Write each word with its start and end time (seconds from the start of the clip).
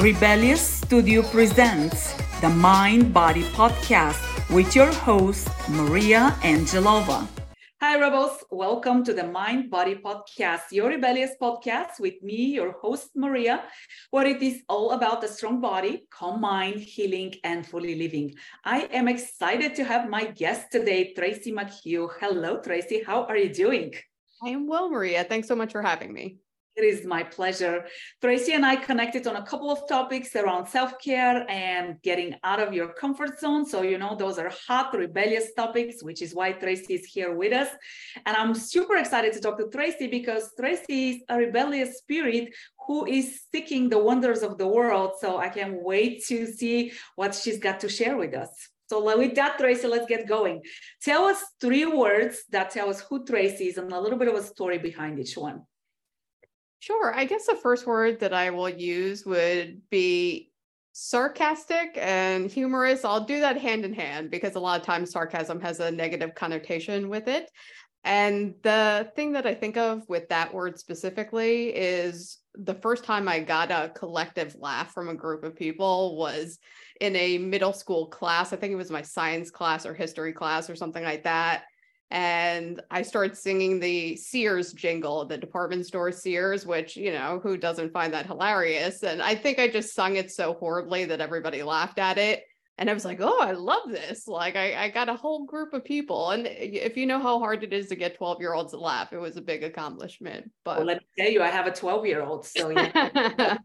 Rebellious 0.00 0.60
Studio 0.60 1.22
presents 1.22 2.14
the 2.40 2.48
Mind 2.48 3.12
Body 3.12 3.42
Podcast 3.50 4.22
with 4.48 4.76
your 4.76 4.92
host, 4.92 5.48
Maria 5.68 6.36
Angelova. 6.42 7.26
Hi, 7.80 7.98
Rebels. 7.98 8.44
Welcome 8.52 9.02
to 9.02 9.12
the 9.12 9.24
Mind 9.26 9.72
Body 9.72 9.96
Podcast, 9.96 10.70
your 10.70 10.90
rebellious 10.90 11.32
podcast 11.42 11.98
with 11.98 12.22
me, 12.22 12.54
your 12.54 12.78
host, 12.78 13.10
Maria, 13.16 13.64
where 14.12 14.24
it 14.24 14.40
is 14.40 14.62
all 14.68 14.92
about 14.92 15.20
the 15.20 15.26
strong 15.26 15.60
body, 15.60 16.06
calm 16.12 16.40
mind, 16.40 16.78
healing, 16.78 17.34
and 17.42 17.66
fully 17.66 17.96
living. 17.96 18.36
I 18.64 18.82
am 18.92 19.08
excited 19.08 19.74
to 19.74 19.82
have 19.82 20.08
my 20.08 20.26
guest 20.26 20.70
today, 20.70 21.12
Tracy 21.12 21.50
McHugh. 21.50 22.08
Hello, 22.20 22.60
Tracy. 22.60 23.02
How 23.04 23.24
are 23.24 23.36
you 23.36 23.52
doing? 23.52 23.92
I 24.44 24.50
am 24.50 24.68
well, 24.68 24.90
Maria. 24.90 25.24
Thanks 25.24 25.48
so 25.48 25.56
much 25.56 25.72
for 25.72 25.82
having 25.82 26.12
me. 26.12 26.38
It 26.78 26.84
is 26.84 27.04
my 27.04 27.24
pleasure. 27.24 27.86
Tracy 28.20 28.52
and 28.52 28.64
I 28.64 28.76
connected 28.76 29.26
on 29.26 29.34
a 29.34 29.42
couple 29.44 29.68
of 29.68 29.88
topics 29.88 30.36
around 30.36 30.68
self 30.68 30.92
care 31.00 31.44
and 31.50 32.00
getting 32.02 32.36
out 32.44 32.60
of 32.60 32.72
your 32.72 32.92
comfort 32.92 33.40
zone. 33.40 33.66
So, 33.66 33.82
you 33.82 33.98
know, 33.98 34.14
those 34.14 34.38
are 34.38 34.52
hot, 34.68 34.96
rebellious 34.96 35.52
topics, 35.56 36.04
which 36.04 36.22
is 36.22 36.36
why 36.36 36.52
Tracy 36.52 36.94
is 36.94 37.04
here 37.04 37.34
with 37.34 37.52
us. 37.52 37.68
And 38.26 38.36
I'm 38.36 38.54
super 38.54 38.96
excited 38.96 39.32
to 39.32 39.40
talk 39.40 39.58
to 39.58 39.66
Tracy 39.68 40.06
because 40.06 40.52
Tracy 40.56 41.10
is 41.10 41.22
a 41.28 41.36
rebellious 41.36 41.98
spirit 41.98 42.54
who 42.86 43.06
is 43.06 43.40
seeking 43.52 43.88
the 43.88 43.98
wonders 43.98 44.44
of 44.44 44.56
the 44.56 44.68
world. 44.68 45.14
So, 45.18 45.38
I 45.38 45.48
can't 45.48 45.82
wait 45.82 46.24
to 46.26 46.46
see 46.46 46.92
what 47.16 47.34
she's 47.34 47.58
got 47.58 47.80
to 47.80 47.88
share 47.88 48.16
with 48.16 48.34
us. 48.34 48.50
So 48.88 49.04
with 49.18 49.34
that, 49.34 49.58
Tracy, 49.58 49.88
let's 49.88 50.06
get 50.06 50.28
going. 50.28 50.62
Tell 51.02 51.24
us 51.24 51.42
three 51.60 51.86
words 51.86 52.44
that 52.50 52.70
tell 52.70 52.88
us 52.88 53.00
who 53.00 53.24
Tracy 53.24 53.66
is 53.66 53.78
and 53.78 53.92
a 53.92 54.00
little 54.00 54.18
bit 54.18 54.28
of 54.28 54.36
a 54.36 54.42
story 54.42 54.78
behind 54.78 55.18
each 55.18 55.36
one. 55.36 55.64
Sure. 56.80 57.14
I 57.14 57.24
guess 57.24 57.46
the 57.46 57.56
first 57.56 57.86
word 57.86 58.20
that 58.20 58.32
I 58.32 58.50
will 58.50 58.68
use 58.68 59.26
would 59.26 59.82
be 59.90 60.52
sarcastic 60.92 61.96
and 61.96 62.50
humorous. 62.50 63.04
I'll 63.04 63.24
do 63.24 63.40
that 63.40 63.56
hand 63.56 63.84
in 63.84 63.92
hand 63.92 64.30
because 64.30 64.54
a 64.54 64.60
lot 64.60 64.80
of 64.80 64.86
times 64.86 65.10
sarcasm 65.10 65.60
has 65.60 65.80
a 65.80 65.90
negative 65.90 66.34
connotation 66.34 67.08
with 67.08 67.28
it. 67.28 67.50
And 68.04 68.54
the 68.62 69.10
thing 69.16 69.32
that 69.32 69.46
I 69.46 69.54
think 69.54 69.76
of 69.76 70.08
with 70.08 70.28
that 70.28 70.54
word 70.54 70.78
specifically 70.78 71.68
is 71.68 72.38
the 72.54 72.74
first 72.74 73.04
time 73.04 73.28
I 73.28 73.40
got 73.40 73.70
a 73.70 73.90
collective 73.94 74.56
laugh 74.58 74.92
from 74.94 75.08
a 75.08 75.14
group 75.14 75.42
of 75.44 75.56
people 75.56 76.16
was 76.16 76.58
in 77.00 77.14
a 77.16 77.38
middle 77.38 77.72
school 77.72 78.06
class. 78.06 78.52
I 78.52 78.56
think 78.56 78.72
it 78.72 78.76
was 78.76 78.90
my 78.90 79.02
science 79.02 79.50
class 79.50 79.84
or 79.84 79.94
history 79.94 80.32
class 80.32 80.70
or 80.70 80.76
something 80.76 81.02
like 81.02 81.24
that 81.24 81.64
and 82.10 82.80
I 82.90 83.02
started 83.02 83.36
singing 83.36 83.78
the 83.78 84.16
Sears 84.16 84.72
jingle, 84.72 85.24
the 85.24 85.36
department 85.36 85.86
store 85.86 86.10
Sears, 86.10 86.64
which, 86.64 86.96
you 86.96 87.12
know, 87.12 87.38
who 87.42 87.56
doesn't 87.56 87.92
find 87.92 88.12
that 88.14 88.26
hilarious? 88.26 89.02
And 89.02 89.22
I 89.22 89.34
think 89.34 89.58
I 89.58 89.68
just 89.68 89.94
sung 89.94 90.16
it 90.16 90.30
so 90.30 90.54
horribly 90.54 91.04
that 91.04 91.20
everybody 91.20 91.62
laughed 91.62 91.98
at 91.98 92.16
it 92.16 92.44
and 92.78 92.88
I 92.88 92.94
was 92.94 93.04
like, 93.04 93.18
oh, 93.20 93.40
I 93.40 93.50
love 93.52 93.90
this. 93.90 94.28
Like, 94.28 94.54
I, 94.54 94.84
I 94.84 94.88
got 94.88 95.08
a 95.08 95.14
whole 95.14 95.44
group 95.44 95.74
of 95.74 95.84
people. 95.84 96.30
And 96.30 96.46
if 96.46 96.96
you 96.96 97.06
know 97.06 97.18
how 97.18 97.40
hard 97.40 97.64
it 97.64 97.72
is 97.72 97.88
to 97.88 97.96
get 97.96 98.16
12 98.16 98.40
year 98.40 98.54
olds 98.54 98.70
to 98.70 98.78
laugh, 98.78 99.12
it 99.12 99.18
was 99.18 99.36
a 99.36 99.42
big 99.42 99.64
accomplishment. 99.64 100.48
But 100.64 100.78
well, 100.78 100.86
let 100.86 100.98
me 100.98 101.06
tell 101.18 101.32
you, 101.32 101.42
I 101.42 101.48
have 101.48 101.66
a 101.66 101.72
12 101.72 102.06
year 102.06 102.22
old. 102.22 102.46
So 102.46 102.70
yeah. 102.70 102.90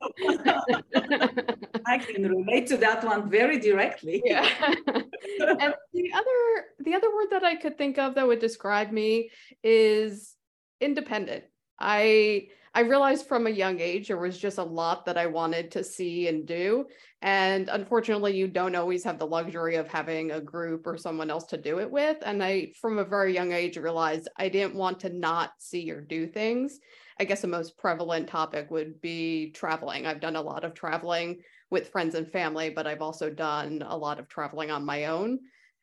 I 1.85 1.97
can 1.99 2.27
relate 2.27 2.65
to 2.67 2.77
that 2.77 3.03
one 3.03 3.29
very 3.29 3.59
directly. 3.59 4.23
yeah. 4.25 4.49
and 4.87 5.75
the 5.93 6.11
other 6.13 6.65
the 6.79 6.95
other 6.95 7.13
word 7.13 7.27
that 7.31 7.43
I 7.43 7.55
could 7.55 7.77
think 7.77 7.99
of 7.99 8.15
that 8.15 8.27
would 8.27 8.39
describe 8.39 8.91
me 8.91 9.29
is 9.63 10.33
independent. 10.81 11.43
I 11.79 12.47
I 12.75 12.81
realized 12.81 13.27
from 13.27 13.45
a 13.45 13.51
young 13.51 13.79
age 13.79 14.07
there 14.07 14.17
was 14.17 14.37
just 14.37 14.57
a 14.57 14.63
lot 14.63 15.05
that 15.05 15.17
I 15.17 15.27
wanted 15.27 15.69
to 15.71 15.83
see 15.83 16.27
and 16.27 16.45
do. 16.45 16.85
And 17.21 17.69
unfortunately, 17.69 18.35
you 18.35 18.47
don't 18.47 18.75
always 18.75 19.03
have 19.03 19.19
the 19.19 19.27
luxury 19.27 19.75
of 19.75 19.87
having 19.87 20.31
a 20.31 20.41
group 20.41 20.87
or 20.87 20.97
someone 20.97 21.29
else 21.29 21.45
to 21.47 21.57
do 21.57 21.79
it 21.79 21.91
with. 21.91 22.17
And 22.25 22.43
I, 22.43 22.71
from 22.81 22.97
a 22.97 23.05
very 23.05 23.31
young 23.31 23.51
age, 23.51 23.77
realized 23.77 24.27
I 24.39 24.49
didn't 24.49 24.73
want 24.73 25.01
to 25.01 25.09
not 25.09 25.51
see 25.59 25.91
or 25.91 26.01
do 26.01 26.25
things. 26.25 26.79
I 27.19 27.25
guess 27.25 27.41
the 27.41 27.47
most 27.47 27.77
prevalent 27.77 28.27
topic 28.27 28.71
would 28.71 28.99
be 29.01 29.51
traveling. 29.51 30.07
I've 30.07 30.19
done 30.19 30.35
a 30.35 30.41
lot 30.41 30.63
of 30.63 30.73
traveling 30.73 31.41
with 31.69 31.89
friends 31.89 32.15
and 32.15 32.31
family, 32.31 32.71
but 32.71 32.87
I've 32.87 33.03
also 33.03 33.29
done 33.29 33.83
a 33.85 33.95
lot 33.95 34.19
of 34.19 34.27
traveling 34.27 34.71
on 34.71 34.83
my 34.83 35.05
own. 35.05 35.39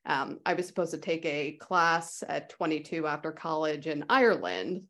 Um, 0.06 0.40
I 0.44 0.54
was 0.54 0.66
supposed 0.66 0.90
to 0.90 0.98
take 0.98 1.24
a 1.24 1.52
class 1.60 2.24
at 2.28 2.50
22 2.50 3.06
after 3.06 3.30
college 3.30 3.86
in 3.86 4.04
Ireland 4.08 4.82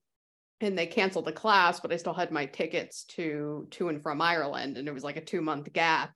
and 0.61 0.77
they 0.77 0.87
canceled 0.87 1.25
the 1.25 1.33
class, 1.33 1.81
but 1.81 1.93
I 1.93 1.97
still 1.97 2.15
had 2.15 2.31
my 2.31 2.47
tickets 2.47 3.05
to 3.17 3.67
to 3.73 3.89
and 3.89 4.03
from 4.03 4.21
Ireland, 4.21 4.77
and 4.77 4.87
it 4.89 4.95
was 4.95 5.05
like 5.05 5.17
a 5.17 5.25
two 5.25 5.41
month 5.41 5.73
gap. 5.73 6.13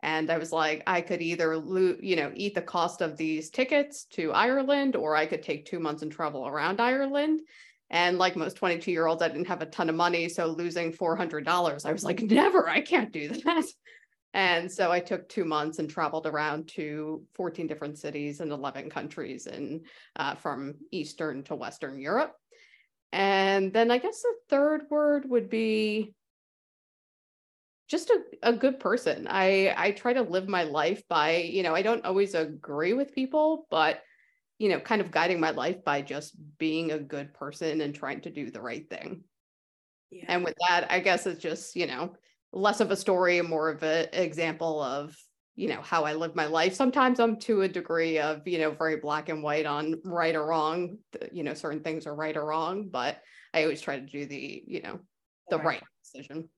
And 0.00 0.30
I 0.30 0.38
was 0.38 0.52
like, 0.52 0.84
I 0.86 1.00
could 1.00 1.22
either 1.22 1.56
lo- 1.56 1.96
you 2.00 2.16
know 2.16 2.32
eat 2.34 2.54
the 2.54 2.62
cost 2.62 3.00
of 3.00 3.16
these 3.16 3.50
tickets 3.50 4.04
to 4.12 4.32
Ireland, 4.32 4.96
or 4.96 5.16
I 5.16 5.26
could 5.26 5.42
take 5.42 5.66
two 5.66 5.80
months 5.80 6.02
and 6.02 6.12
travel 6.12 6.46
around 6.46 6.80
Ireland. 6.80 7.40
And 7.90 8.18
like 8.18 8.36
most 8.36 8.56
22 8.56 8.90
year 8.90 9.06
olds, 9.06 9.22
I 9.22 9.28
didn't 9.28 9.48
have 9.48 9.62
a 9.62 9.66
ton 9.66 9.88
of 9.88 9.94
money, 9.94 10.28
so 10.28 10.46
losing 10.46 10.92
$400, 10.92 11.86
I 11.86 11.92
was 11.92 12.04
like, 12.04 12.20
never, 12.22 12.68
I 12.68 12.82
can't 12.82 13.10
do 13.10 13.28
that. 13.28 13.64
And 14.34 14.70
so 14.70 14.92
I 14.92 15.00
took 15.00 15.26
two 15.26 15.46
months 15.46 15.78
and 15.78 15.88
traveled 15.88 16.26
around 16.26 16.68
to 16.68 17.24
14 17.34 17.66
different 17.66 17.98
cities 17.98 18.40
in 18.40 18.52
11 18.52 18.90
countries, 18.90 19.46
and 19.46 19.86
uh, 20.16 20.34
from 20.34 20.74
Eastern 20.92 21.42
to 21.44 21.56
Western 21.56 21.98
Europe. 21.98 22.34
And 23.12 23.72
then 23.72 23.90
I 23.90 23.98
guess 23.98 24.22
the 24.22 24.34
third 24.48 24.82
word 24.90 25.28
would 25.28 25.48
be 25.48 26.14
just 27.88 28.10
a, 28.10 28.20
a 28.42 28.52
good 28.52 28.80
person. 28.80 29.26
I 29.28 29.74
I 29.76 29.92
try 29.92 30.12
to 30.12 30.22
live 30.22 30.46
my 30.46 30.64
life 30.64 31.02
by, 31.08 31.36
you 31.36 31.62
know, 31.62 31.74
I 31.74 31.82
don't 31.82 32.04
always 32.04 32.34
agree 32.34 32.92
with 32.92 33.14
people, 33.14 33.66
but 33.70 34.02
you 34.58 34.68
know, 34.68 34.80
kind 34.80 35.00
of 35.00 35.10
guiding 35.10 35.40
my 35.40 35.50
life 35.50 35.84
by 35.84 36.02
just 36.02 36.34
being 36.58 36.90
a 36.90 36.98
good 36.98 37.32
person 37.32 37.80
and 37.80 37.94
trying 37.94 38.20
to 38.22 38.30
do 38.30 38.50
the 38.50 38.60
right 38.60 38.88
thing. 38.90 39.22
Yeah. 40.10 40.24
And 40.28 40.44
with 40.44 40.56
that, 40.68 40.88
I 40.90 41.00
guess 41.00 41.26
it's 41.26 41.40
just, 41.40 41.76
you 41.76 41.86
know, 41.86 42.14
less 42.52 42.80
of 42.80 42.90
a 42.90 42.96
story, 42.96 43.40
more 43.40 43.68
of 43.68 43.82
an 43.82 44.08
example 44.12 44.82
of 44.82 45.16
you 45.58 45.68
know 45.68 45.82
how 45.82 46.04
i 46.04 46.12
live 46.14 46.36
my 46.36 46.46
life. 46.46 46.74
Sometimes 46.74 47.18
i'm 47.18 47.36
to 47.40 47.62
a 47.62 47.68
degree 47.68 48.18
of 48.18 48.46
you 48.46 48.58
know 48.58 48.70
very 48.70 48.96
black 48.96 49.28
and 49.28 49.42
white 49.42 49.66
on 49.66 50.00
right 50.04 50.36
or 50.36 50.46
wrong 50.46 50.98
you 51.32 51.42
know 51.42 51.54
certain 51.54 51.80
things 51.80 52.06
are 52.06 52.14
right 52.14 52.36
or 52.36 52.46
wrong 52.46 52.88
but 52.88 53.20
i 53.52 53.62
always 53.62 53.80
try 53.80 53.98
to 53.98 54.06
do 54.06 54.24
the 54.24 54.62
you 54.66 54.80
know 54.82 55.00
the 55.50 55.56
right, 55.56 55.66
right 55.66 55.82
decision 56.04 56.48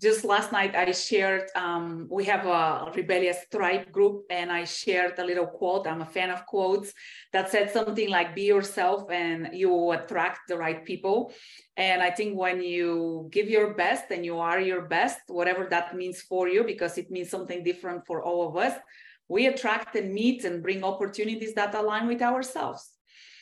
just 0.00 0.24
last 0.24 0.52
night 0.52 0.76
I 0.76 0.92
shared, 0.92 1.48
um, 1.54 2.06
we 2.10 2.24
have 2.26 2.44
a 2.44 2.92
rebellious 2.94 3.38
tribe 3.50 3.90
group, 3.90 4.24
and 4.28 4.52
I 4.52 4.64
shared 4.64 5.18
a 5.18 5.24
little 5.24 5.46
quote. 5.46 5.86
I'm 5.86 6.02
a 6.02 6.06
fan 6.06 6.30
of 6.30 6.44
quotes 6.44 6.92
that 7.32 7.50
said 7.50 7.70
something 7.70 8.10
like, 8.10 8.34
be 8.34 8.42
yourself 8.42 9.10
and 9.10 9.48
you 9.54 9.70
will 9.70 9.92
attract 9.92 10.48
the 10.48 10.58
right 10.58 10.84
people. 10.84 11.32
And 11.78 12.02
I 12.02 12.10
think 12.10 12.38
when 12.38 12.62
you 12.62 13.28
give 13.32 13.48
your 13.48 13.72
best 13.74 14.10
and 14.10 14.22
you 14.22 14.38
are 14.38 14.60
your 14.60 14.82
best, 14.82 15.20
whatever 15.28 15.66
that 15.70 15.96
means 15.96 16.20
for 16.20 16.46
you, 16.46 16.64
because 16.64 16.98
it 16.98 17.10
means 17.10 17.30
something 17.30 17.64
different 17.64 18.06
for 18.06 18.22
all 18.22 18.48
of 18.48 18.56
us, 18.56 18.78
we 19.28 19.46
attract 19.46 19.96
and 19.96 20.12
meet 20.12 20.44
and 20.44 20.62
bring 20.62 20.84
opportunities 20.84 21.54
that 21.54 21.74
align 21.74 22.06
with 22.06 22.20
ourselves. 22.20 22.92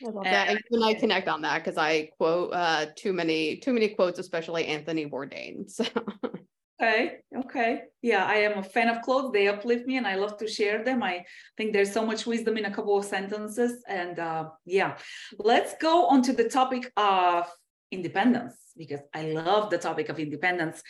I 0.03 0.07
love 0.07 0.25
and, 0.25 0.35
that. 0.35 0.49
And 0.71 0.85
I 0.85 0.95
connect 0.95 1.27
on 1.27 1.43
that 1.43 1.65
because 1.65 1.77
I 1.77 2.11
quote 2.17 2.53
uh, 2.53 2.87
too 2.97 3.13
many 3.13 3.57
too 3.57 3.73
many 3.73 3.89
quotes, 3.89 4.21
especially 4.21 4.67
Anthony 4.67 5.07
Bourdain. 5.07 5.69
So. 5.69 5.85
Okay. 6.83 7.19
Okay. 7.37 7.83
Yeah, 8.03 8.25
I 8.25 8.37
am 8.37 8.59
a 8.59 8.63
fan 8.63 8.89
of 8.89 9.03
clothes. 9.03 9.33
They 9.33 9.47
uplift 9.49 9.87
me, 9.87 9.97
and 9.97 10.07
I 10.07 10.17
love 10.17 10.37
to 10.39 10.49
share 10.49 10.83
them. 10.85 11.03
I 11.03 11.25
think 11.57 11.73
there's 11.73 11.93
so 11.93 12.05
much 12.05 12.27
wisdom 12.27 12.57
in 12.57 12.65
a 12.65 12.75
couple 12.75 12.99
of 12.99 13.05
sentences. 13.05 13.83
And 13.89 14.19
uh, 14.19 14.51
yeah, 14.67 14.97
let's 15.39 15.75
go 15.81 16.07
on 16.07 16.23
to 16.23 16.33
the 16.33 16.49
topic 16.49 16.93
of 16.97 17.47
independence 17.93 18.57
because 18.77 19.01
I 19.15 19.27
love 19.31 19.71
the 19.71 19.79
topic 19.79 20.09
of 20.09 20.19
independence. 20.19 20.83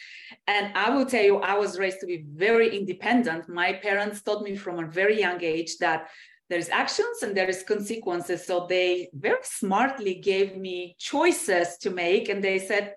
And 0.47 0.73
I 0.75 0.89
will 0.89 1.05
tell 1.05 1.23
you, 1.23 1.37
I 1.39 1.59
was 1.59 1.79
raised 1.79 2.01
to 2.01 2.07
be 2.07 2.25
very 2.33 2.75
independent. 2.75 3.49
My 3.49 3.75
parents 3.75 4.23
taught 4.23 4.43
me 4.43 4.57
from 4.57 4.79
a 4.79 4.87
very 4.87 5.21
young 5.21 5.43
age 5.43 5.77
that 5.79 6.09
there's 6.49 6.71
actions 6.71 7.23
and 7.23 7.37
there 7.37 7.49
is 7.49 7.63
consequences. 7.63 8.47
So 8.47 8.67
they 8.67 9.11
very 9.13 9.43
smartly 9.43 10.15
gave 10.15 10.57
me 10.57 10.97
choices 10.99 11.77
to 11.83 11.91
make, 11.91 12.31
and 12.31 12.43
they 12.43 12.59
said 12.59 12.95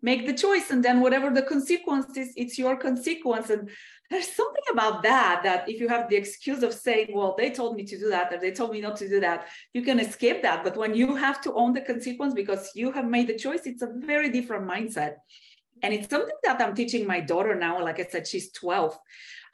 make 0.00 0.26
the 0.26 0.32
choice 0.32 0.70
and 0.70 0.84
then 0.84 1.00
whatever 1.00 1.30
the 1.30 1.42
consequence 1.42 2.16
is 2.16 2.32
it's 2.36 2.58
your 2.58 2.76
consequence. 2.76 3.50
And 3.50 3.68
there's 4.10 4.28
something 4.32 4.62
about 4.70 5.02
that 5.02 5.42
that 5.42 5.68
if 5.68 5.80
you 5.80 5.88
have 5.88 6.08
the 6.08 6.16
excuse 6.16 6.62
of 6.62 6.72
saying 6.72 7.08
well 7.12 7.34
they 7.36 7.50
told 7.50 7.76
me 7.76 7.84
to 7.84 7.98
do 7.98 8.08
that 8.10 8.32
or 8.32 8.38
they 8.38 8.52
told 8.52 8.72
me 8.72 8.80
not 8.80 8.96
to 8.96 9.08
do 9.08 9.20
that 9.20 9.48
you 9.74 9.82
can 9.82 9.98
escape 10.00 10.42
that. 10.42 10.64
But 10.64 10.76
when 10.76 10.94
you 10.94 11.16
have 11.16 11.40
to 11.42 11.52
own 11.54 11.72
the 11.72 11.80
consequence 11.80 12.34
because 12.34 12.70
you 12.74 12.92
have 12.92 13.06
made 13.06 13.26
the 13.26 13.38
choice 13.38 13.62
it's 13.64 13.82
a 13.82 13.92
very 13.94 14.30
different 14.30 14.68
mindset. 14.68 15.16
And 15.82 15.94
it's 15.94 16.10
something 16.10 16.34
that 16.42 16.60
i'm 16.60 16.74
teaching 16.74 17.06
my 17.06 17.20
daughter 17.20 17.54
now 17.54 17.80
like 17.80 18.00
i 18.00 18.04
said 18.04 18.26
she's 18.26 18.50
12 18.50 18.98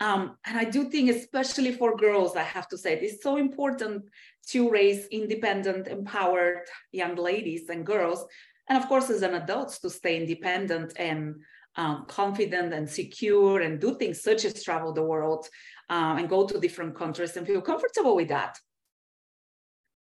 um, 0.00 0.38
and 0.46 0.56
i 0.56 0.64
do 0.64 0.84
think 0.84 1.10
especially 1.10 1.70
for 1.70 1.98
girls 1.98 2.34
i 2.34 2.42
have 2.42 2.66
to 2.68 2.78
say 2.78 2.94
it's 2.94 3.22
so 3.22 3.36
important 3.36 4.04
to 4.48 4.70
raise 4.70 5.06
independent 5.08 5.86
empowered 5.86 6.62
young 6.92 7.14
ladies 7.14 7.68
and 7.68 7.84
girls 7.84 8.24
and 8.68 8.82
of 8.82 8.88
course 8.88 9.10
as 9.10 9.22
an 9.22 9.34
adult 9.34 9.78
to 9.82 9.90
stay 9.90 10.16
independent 10.16 10.92
and 10.96 11.36
um, 11.76 12.04
confident 12.06 12.72
and 12.72 12.88
secure 12.88 13.60
and 13.60 13.80
do 13.80 13.96
things 13.96 14.22
such 14.22 14.44
as 14.44 14.62
travel 14.62 14.92
the 14.92 15.02
world 15.02 15.46
um, 15.90 16.18
and 16.18 16.28
go 16.28 16.46
to 16.46 16.60
different 16.60 16.94
countries 16.94 17.36
and 17.36 17.46
feel 17.46 17.60
comfortable 17.60 18.14
with 18.14 18.28
that. 18.28 18.58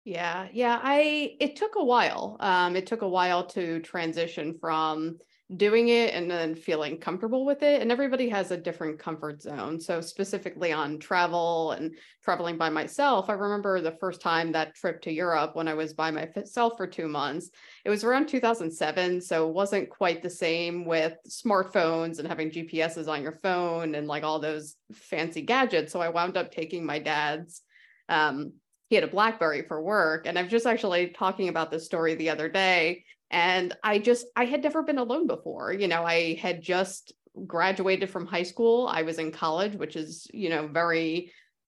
Yeah, 0.05 0.47
yeah. 0.53 0.79
I 0.81 1.35
it 1.39 1.55
took 1.55 1.75
a 1.75 1.83
while. 1.83 2.37
Um, 2.39 2.75
it 2.75 2.87
took 2.87 3.01
a 3.01 3.09
while 3.09 3.45
to 3.47 3.79
transition 3.81 4.57
from 4.59 5.19
doing 5.55 5.87
it 5.87 6.13
and 6.13 6.29
then 6.29 6.53
feeling 6.53 6.97
comfortable 6.97 7.43
with 7.43 7.63
it. 7.63 7.81
And 7.81 7.91
everybody 7.91 8.29
has 8.29 8.51
a 8.51 8.57
different 8.57 8.99
comfort 8.99 9.41
zone. 9.41 9.79
So, 9.79 9.99
specifically 9.99 10.71
on 10.71 10.99
travel 10.99 11.71
and 11.71 11.95
traveling 12.23 12.57
by 12.57 12.69
myself, 12.69 13.29
I 13.29 13.33
remember 13.33 13.81
the 13.81 13.97
first 13.99 14.21
time 14.21 14.51
that 14.51 14.75
trip 14.75 15.01
to 15.03 15.11
Europe 15.11 15.55
when 15.55 15.67
I 15.67 15.73
was 15.73 15.93
by 15.93 16.11
myself 16.11 16.73
for 16.77 16.85
two 16.85 17.07
months. 17.07 17.49
It 17.83 17.89
was 17.89 18.03
around 18.03 18.27
2007. 18.27 19.21
So, 19.21 19.47
it 19.49 19.53
wasn't 19.53 19.89
quite 19.89 20.21
the 20.21 20.29
same 20.29 20.85
with 20.85 21.13
smartphones 21.27 22.19
and 22.19 22.27
having 22.27 22.51
GPSs 22.51 23.07
on 23.07 23.23
your 23.23 23.39
phone 23.41 23.95
and 23.95 24.07
like 24.07 24.23
all 24.23 24.39
those 24.39 24.75
fancy 24.93 25.41
gadgets. 25.41 25.91
So, 25.91 25.99
I 25.99 26.09
wound 26.09 26.37
up 26.37 26.51
taking 26.51 26.85
my 26.85 26.99
dad's. 26.99 27.61
Um, 28.07 28.53
he 28.89 28.95
had 28.95 29.03
a 29.03 29.07
blackberry 29.07 29.61
for 29.67 29.79
work 29.83 30.25
and 30.25 30.39
i'm 30.39 30.49
just 30.49 30.65
actually 30.65 31.09
talking 31.09 31.47
about 31.47 31.69
this 31.69 31.85
story 31.85 32.15
the 32.15 32.31
other 32.31 32.49
day 32.49 33.03
and 33.31 33.75
i 33.83 33.99
just 33.99 34.25
i 34.35 34.45
had 34.45 34.63
never 34.63 34.83
been 34.83 34.97
alone 34.97 35.27
before 35.27 35.73
you 35.73 35.87
know 35.87 36.03
i 36.03 36.35
had 36.35 36.61
just 36.61 37.13
graduated 37.45 38.09
from 38.09 38.25
high 38.25 38.43
school 38.43 38.87
i 38.91 39.01
was 39.01 39.19
in 39.19 39.31
college 39.31 39.75
which 39.75 39.95
is 39.95 40.27
you 40.33 40.49
know 40.49 40.67
very 40.67 41.31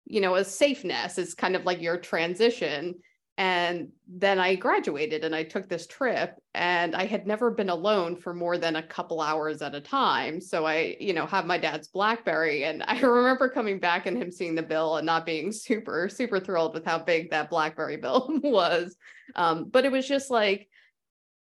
you 0.07 0.21
know 0.21 0.37
a 0.37 0.45
safeness 0.45 1.19
it's 1.19 1.35
kind 1.35 1.57
of 1.57 1.65
like 1.65 1.81
your 1.81 1.99
transition 1.99 2.95
and 3.41 3.89
then 4.07 4.39
I 4.39 4.55
graduated 4.55 5.25
and 5.25 5.35
I 5.35 5.45
took 5.45 5.67
this 5.67 5.87
trip 5.87 6.37
and 6.53 6.95
I 6.95 7.07
had 7.07 7.27
never 7.27 7.51
been 7.51 7.71
alone 7.71 8.17
for 8.17 8.35
more 8.35 8.59
than 8.59 8.77
a 8.77 8.83
couple 8.83 9.23
hours 9.23 9.63
at 9.63 9.75
a 9.75 9.81
time. 9.81 10.43
So 10.43 10.67
I, 10.67 10.99
you 11.01 11.15
know, 11.15 11.25
have 11.25 11.47
my 11.47 11.57
dad's 11.57 11.89
Blackberry. 11.89 12.65
And 12.65 12.83
I 12.87 13.01
remember 13.01 13.49
coming 13.49 13.81
back 13.81 14.05
and 14.05 14.15
him 14.15 14.31
seeing 14.31 14.55
the 14.55 14.63
bill 14.63 14.99
and 14.99 15.07
not 15.07 15.25
being 15.25 15.53
super, 15.53 16.07
super 16.11 16.39
thrilled 16.39 16.75
with 16.75 16.85
how 16.85 16.99
big 16.99 17.31
that 17.31 17.49
Blackberry 17.49 17.97
bill 17.97 18.29
was. 18.43 18.95
Um, 19.35 19.71
but 19.71 19.87
it 19.87 19.93
was 19.93 20.07
just 20.07 20.29
like, 20.29 20.69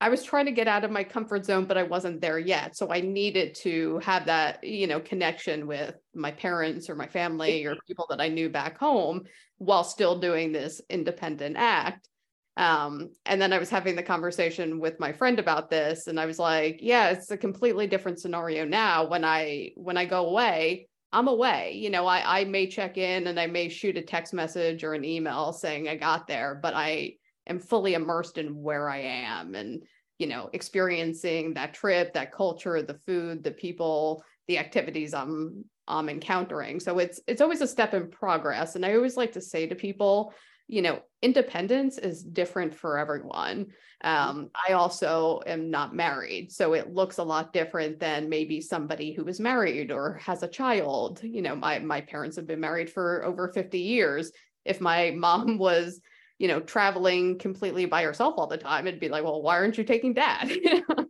I 0.02 0.08
was 0.08 0.24
trying 0.24 0.46
to 0.46 0.52
get 0.52 0.66
out 0.66 0.82
of 0.82 0.90
my 0.90 1.04
comfort 1.04 1.44
zone, 1.44 1.64
but 1.64 1.78
I 1.78 1.84
wasn't 1.84 2.20
there 2.20 2.36
yet. 2.36 2.76
So 2.76 2.90
I 2.90 3.02
needed 3.02 3.54
to 3.62 4.00
have 4.00 4.26
that, 4.26 4.64
you 4.64 4.88
know, 4.88 4.98
connection 4.98 5.68
with 5.68 5.94
my 6.12 6.32
parents 6.32 6.90
or 6.90 6.96
my 6.96 7.06
family 7.06 7.64
or 7.66 7.76
people 7.86 8.06
that 8.10 8.20
I 8.20 8.26
knew 8.26 8.48
back 8.48 8.78
home 8.78 9.22
while 9.58 9.84
still 9.84 10.18
doing 10.18 10.50
this 10.50 10.80
independent 10.90 11.56
act. 11.56 12.08
Um, 12.56 13.10
and 13.26 13.40
then 13.40 13.52
I 13.52 13.60
was 13.60 13.70
having 13.70 13.94
the 13.94 14.02
conversation 14.02 14.80
with 14.80 14.98
my 14.98 15.12
friend 15.12 15.38
about 15.38 15.70
this, 15.70 16.08
and 16.08 16.18
I 16.18 16.26
was 16.26 16.40
like, 16.40 16.80
yeah, 16.80 17.10
it's 17.10 17.30
a 17.30 17.36
completely 17.36 17.86
different 17.86 18.18
scenario 18.18 18.64
now. 18.64 19.06
When 19.08 19.24
I 19.24 19.70
when 19.76 19.96
I 19.96 20.04
go 20.04 20.26
away, 20.26 20.88
I'm 21.12 21.28
away. 21.28 21.74
You 21.76 21.90
know, 21.90 22.08
I 22.08 22.40
I 22.40 22.44
may 22.44 22.66
check 22.66 22.98
in 22.98 23.28
and 23.28 23.38
I 23.38 23.46
may 23.46 23.68
shoot 23.68 23.96
a 23.96 24.02
text 24.02 24.34
message 24.34 24.82
or 24.82 24.94
an 24.94 25.04
email 25.04 25.52
saying 25.52 25.88
I 25.88 25.94
got 25.94 26.26
there, 26.26 26.58
but 26.60 26.74
I 26.74 27.18
am 27.46 27.58
fully 27.58 27.94
immersed 27.94 28.38
in 28.38 28.62
where 28.62 28.88
I 28.88 28.98
am 28.98 29.54
and 29.54 29.82
you 30.18 30.26
know 30.26 30.50
experiencing 30.52 31.54
that 31.54 31.74
trip, 31.74 32.14
that 32.14 32.32
culture, 32.32 32.82
the 32.82 32.98
food, 33.06 33.42
the 33.42 33.50
people, 33.50 34.24
the 34.48 34.58
activities 34.58 35.14
I'm 35.14 35.64
I'm 35.88 36.08
encountering. 36.08 36.80
So 36.80 36.98
it's 36.98 37.20
it's 37.26 37.40
always 37.40 37.60
a 37.60 37.66
step 37.66 37.94
in 37.94 38.10
progress. 38.10 38.76
And 38.76 38.84
I 38.84 38.94
always 38.94 39.16
like 39.16 39.32
to 39.32 39.40
say 39.40 39.66
to 39.66 39.74
people, 39.74 40.32
you 40.68 40.82
know, 40.82 41.00
independence 41.20 41.98
is 41.98 42.22
different 42.22 42.74
for 42.74 42.98
everyone. 42.98 43.66
Um, 44.04 44.50
I 44.68 44.72
also 44.72 45.40
am 45.46 45.70
not 45.70 45.94
married, 45.94 46.50
so 46.50 46.72
it 46.72 46.92
looks 46.92 47.18
a 47.18 47.24
lot 47.24 47.52
different 47.52 48.00
than 48.00 48.28
maybe 48.28 48.60
somebody 48.60 49.12
who 49.12 49.26
is 49.26 49.38
married 49.38 49.90
or 49.90 50.14
has 50.24 50.42
a 50.42 50.48
child. 50.48 51.20
You 51.22 51.42
know, 51.42 51.54
my 51.54 51.78
my 51.80 52.00
parents 52.00 52.36
have 52.36 52.46
been 52.46 52.60
married 52.60 52.90
for 52.90 53.24
over 53.24 53.52
50 53.52 53.78
years. 53.78 54.32
If 54.64 54.80
my 54.80 55.10
mom 55.16 55.58
was 55.58 56.00
you 56.42 56.48
know, 56.48 56.58
traveling 56.58 57.38
completely 57.38 57.86
by 57.86 58.02
herself 58.02 58.34
all 58.36 58.48
the 58.48 58.56
time, 58.56 58.88
it'd 58.88 58.98
be 58.98 59.08
like, 59.08 59.22
well, 59.22 59.40
why 59.40 59.54
aren't 59.54 59.78
you 59.78 59.84
taking 59.84 60.12
dad? 60.12 60.50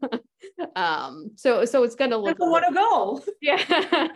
um, 0.77 1.31
so 1.37 1.65
so 1.65 1.85
it's 1.85 1.95
gonna 1.95 2.19
look 2.19 2.37
I 2.39 2.45
want 2.45 2.67
to 2.69 2.75
go. 2.75 3.23
Yeah. 3.41 4.09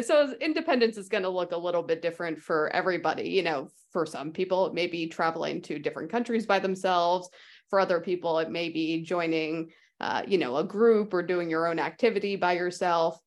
so 0.00 0.34
independence 0.40 0.96
is 0.96 1.10
going 1.10 1.24
to 1.24 1.28
look 1.28 1.52
a 1.52 1.58
little 1.58 1.82
bit 1.82 2.00
different 2.00 2.40
for 2.40 2.74
everybody. 2.74 3.28
You 3.28 3.42
know, 3.42 3.68
for 3.90 4.06
some 4.06 4.32
people, 4.32 4.66
it 4.66 4.72
may 4.72 4.86
be 4.86 5.06
traveling 5.06 5.60
to 5.62 5.78
different 5.78 6.10
countries 6.10 6.46
by 6.46 6.60
themselves. 6.60 7.28
For 7.68 7.78
other 7.78 8.00
people, 8.00 8.38
it 8.38 8.50
may 8.50 8.70
be 8.70 9.02
joining, 9.02 9.70
uh, 10.00 10.22
you 10.26 10.38
know, 10.38 10.56
a 10.56 10.64
group 10.64 11.12
or 11.12 11.22
doing 11.22 11.50
your 11.50 11.66
own 11.66 11.78
activity 11.78 12.36
by 12.36 12.54
yourself. 12.54 13.20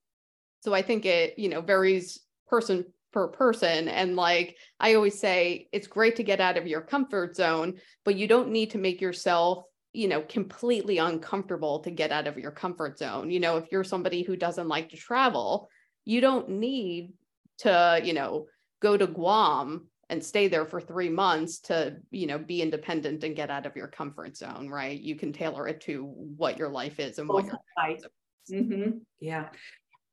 So 0.62 0.74
I 0.74 0.82
think 0.82 1.06
it, 1.06 1.38
you 1.38 1.50
know, 1.50 1.62
varies 1.62 2.20
person 2.48 2.86
per 3.18 3.28
person. 3.30 3.88
And 3.88 4.16
like 4.16 4.56
I 4.80 4.94
always 4.94 5.20
say, 5.20 5.70
it's 5.72 5.88
great 5.88 6.18
to 6.18 6.24
get 6.24 6.40
out 6.40 6.56
of 6.56 6.68
your 6.68 6.82
comfort 6.82 7.36
zone, 7.36 7.80
but 8.06 8.16
you 8.16 8.28
don't 8.28 8.52
need 8.52 8.70
to 8.72 8.78
make 8.78 9.02
yourself 9.02 9.64
you 9.94 10.08
know 10.08 10.22
completely 10.22 11.00
uncomfortable 11.00 11.80
to 11.80 11.90
get 11.90 12.12
out 12.12 12.28
of 12.28 12.38
your 12.38 12.52
comfort 12.52 13.00
zone 13.00 13.32
you 13.32 13.40
know 13.40 13.56
if 13.56 13.72
you're 13.72 13.86
somebody 13.86 14.22
who 14.22 14.36
doesn't 14.36 14.68
like 14.68 14.90
to 14.90 14.98
travel 14.98 15.70
you 16.04 16.20
don't 16.20 16.50
need 16.50 17.14
to 17.58 18.00
you 18.04 18.14
know 18.14 18.46
go 18.82 18.98
to 18.98 19.08
guam 19.08 19.88
and 20.10 20.24
stay 20.24 20.50
there 20.50 20.66
for 20.66 20.82
three 20.82 21.10
months 21.10 21.60
to 21.60 21.96
you 22.12 22.28
know 22.28 22.38
be 22.38 22.62
independent 22.62 23.24
and 23.24 23.36
get 23.36 23.50
out 23.50 23.66
of 23.66 23.78
your 23.78 23.88
comfort 23.88 24.36
zone 24.36 24.68
right 24.68 25.00
you 25.00 25.16
can 25.16 25.32
tailor 25.32 25.68
it 25.68 25.80
to 25.80 26.04
what 26.36 26.58
your 26.58 26.70
life 26.70 27.00
is 27.00 27.18
and 27.18 27.30
what 27.30 27.46
your 27.46 27.58
right. 27.80 28.04
Mm-hmm. 28.52 28.98
yeah 29.22 29.48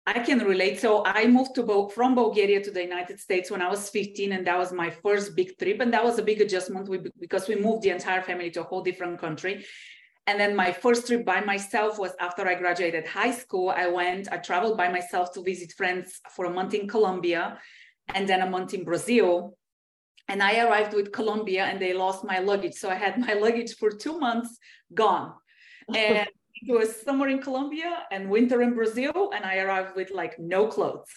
I 0.06 0.18
can 0.18 0.38
relate. 0.40 0.80
So 0.80 1.02
I 1.04 1.26
moved 1.26 1.54
to 1.54 1.62
Bo- 1.62 1.88
from 1.88 2.14
Bulgaria 2.14 2.62
to 2.62 2.70
the 2.70 2.82
United 2.82 3.18
States 3.18 3.50
when 3.50 3.62
I 3.62 3.70
was 3.70 3.88
15, 3.88 4.32
and 4.32 4.46
that 4.46 4.58
was 4.58 4.72
my 4.72 4.90
first 4.90 5.34
big 5.34 5.56
trip, 5.58 5.80
and 5.80 5.92
that 5.94 6.04
was 6.04 6.18
a 6.18 6.22
big 6.22 6.40
adjustment 6.42 6.88
because 7.18 7.48
we 7.48 7.56
moved 7.56 7.82
the 7.82 7.90
entire 7.90 8.22
family 8.22 8.50
to 8.50 8.60
a 8.60 8.64
whole 8.64 8.82
different 8.82 9.18
country. 9.18 9.64
And 10.26 10.38
then 10.38 10.54
my 10.56 10.72
first 10.72 11.06
trip 11.06 11.24
by 11.24 11.40
myself 11.40 11.98
was 11.98 12.12
after 12.20 12.46
I 12.46 12.54
graduated 12.54 13.06
high 13.06 13.30
school. 13.30 13.70
I 13.70 13.88
went, 13.88 14.32
I 14.32 14.38
traveled 14.38 14.76
by 14.76 14.88
myself 14.88 15.32
to 15.34 15.42
visit 15.42 15.72
friends 15.72 16.20
for 16.34 16.46
a 16.46 16.50
month 16.50 16.74
in 16.74 16.86
Colombia, 16.86 17.58
and 18.14 18.28
then 18.28 18.42
a 18.42 18.50
month 18.50 18.74
in 18.74 18.84
Brazil. 18.84 19.56
And 20.28 20.42
I 20.42 20.60
arrived 20.60 20.92
with 20.94 21.12
Colombia, 21.12 21.64
and 21.64 21.80
they 21.80 21.94
lost 21.94 22.24
my 22.24 22.40
luggage, 22.40 22.74
so 22.74 22.90
I 22.90 22.94
had 22.96 23.18
my 23.18 23.32
luggage 23.34 23.74
for 23.76 23.90
two 23.90 24.18
months 24.18 24.58
gone. 24.92 25.32
And 25.94 26.28
it 26.66 26.72
was 26.72 27.02
summer 27.02 27.28
in 27.28 27.40
Colombia 27.40 28.04
and 28.10 28.30
winter 28.30 28.62
in 28.62 28.74
Brazil, 28.74 29.32
and 29.34 29.44
I 29.44 29.58
arrived 29.58 29.96
with 29.96 30.10
like 30.10 30.38
no 30.38 30.66
clothes. 30.66 31.10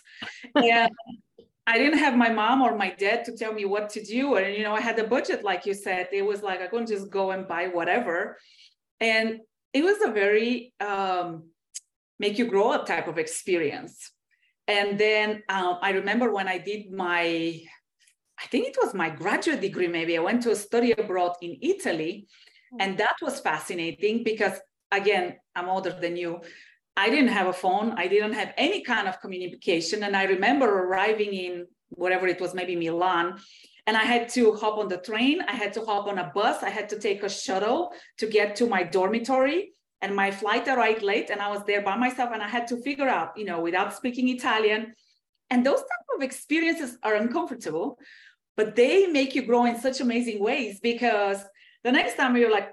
And 0.56 0.92
I 1.66 1.78
didn't 1.78 2.00
have 2.00 2.16
my 2.16 2.30
mom 2.30 2.62
or 2.62 2.78
my 2.78 2.92
dad 2.92 3.26
to 3.26 3.36
tell 3.36 3.54
me 3.54 3.66
what 3.66 3.90
to 3.92 4.04
do. 4.04 4.36
And 4.36 4.56
you 4.56 4.64
know, 4.64 4.74
I 4.74 4.80
had 4.82 4.98
a 5.00 5.08
budget, 5.08 5.44
like 5.44 5.66
you 5.66 5.74
said. 5.74 6.08
It 6.14 6.26
was 6.26 6.42
like 6.42 6.62
I 6.62 6.68
couldn't 6.68 6.88
just 6.88 7.10
go 7.10 7.32
and 7.32 7.48
buy 7.48 7.68
whatever. 7.68 8.38
And 9.02 9.42
it 9.74 9.84
was 9.84 10.02
a 10.02 10.12
very 10.12 10.74
um, 10.80 11.50
make 12.20 12.40
you 12.40 12.48
grow 12.48 12.72
up 12.72 12.86
type 12.86 13.08
of 13.08 13.18
experience. 13.18 14.12
And 14.68 15.00
then 15.00 15.44
um, 15.50 15.78
I 15.82 15.92
remember 15.92 16.32
when 16.32 16.48
I 16.48 16.58
did 16.58 16.92
my, 16.92 17.26
I 18.40 18.48
think 18.50 18.68
it 18.68 18.78
was 18.82 18.94
my 18.94 19.10
graduate 19.10 19.62
degree, 19.62 19.88
maybe 19.88 20.18
I 20.18 20.22
went 20.22 20.44
to 20.44 20.52
a 20.52 20.56
study 20.56 20.92
abroad 20.92 21.36
in 21.42 21.58
Italy. 21.62 22.28
And 22.80 22.98
that 22.98 23.16
was 23.22 23.40
fascinating 23.40 24.24
because 24.24 24.60
again, 24.92 25.38
I'm 25.56 25.70
older 25.70 25.92
than 25.92 26.18
you. 26.18 26.42
I 26.96 27.10
didn't 27.10 27.30
have 27.30 27.48
a 27.48 27.54
phone. 27.54 27.94
I 27.98 28.08
didn't 28.08 28.34
have 28.34 28.54
any 28.58 28.82
kind 28.82 29.08
of 29.08 29.22
communication. 29.22 30.04
And 30.04 30.16
I 30.16 30.24
remember 30.24 30.66
arriving 30.66 31.34
in 31.34 31.68
whatever 31.90 32.28
it 32.28 32.42
was, 32.42 32.54
maybe 32.54 32.76
Milan, 32.76 33.40
and 33.88 33.96
I 33.96 34.04
had 34.04 34.28
to 34.30 34.54
hop 34.56 34.78
on 34.78 34.90
the 34.90 34.98
train. 34.98 35.42
I 35.48 35.54
had 35.54 35.72
to 35.74 35.86
hop 35.86 36.08
on 36.08 36.18
a 36.18 36.30
bus. 36.36 36.62
I 36.62 36.70
had 36.70 36.90
to 36.90 37.00
take 37.00 37.24
a 37.24 37.30
shuttle 37.30 37.94
to 38.18 38.28
get 38.28 38.58
to 38.58 38.68
my 38.68 38.84
dormitory. 38.84 39.72
And 40.02 40.14
my 40.14 40.30
flight 40.30 40.68
arrived 40.68 41.02
late, 41.02 41.30
and 41.30 41.42
I 41.42 41.50
was 41.50 41.64
there 41.64 41.82
by 41.82 41.96
myself. 41.96 42.32
And 42.34 42.44
I 42.44 42.50
had 42.50 42.68
to 42.68 42.82
figure 42.82 43.08
out, 43.08 43.32
you 43.38 43.46
know, 43.46 43.62
without 43.62 43.96
speaking 43.96 44.28
Italian. 44.28 44.94
And 45.50 45.66
those 45.66 45.80
type 45.80 46.08
of 46.18 46.22
experiences 46.22 46.98
are 47.02 47.16
uncomfortable, 47.16 47.98
but 48.58 48.76
they 48.76 49.08
make 49.08 49.34
you 49.34 49.44
grow 49.44 49.64
in 49.66 49.80
such 49.80 50.02
amazing 50.02 50.44
ways 50.44 50.82
because 50.82 51.42
the 51.86 51.92
next 51.92 52.16
time 52.16 52.36
you're 52.36 52.52
like, 52.52 52.70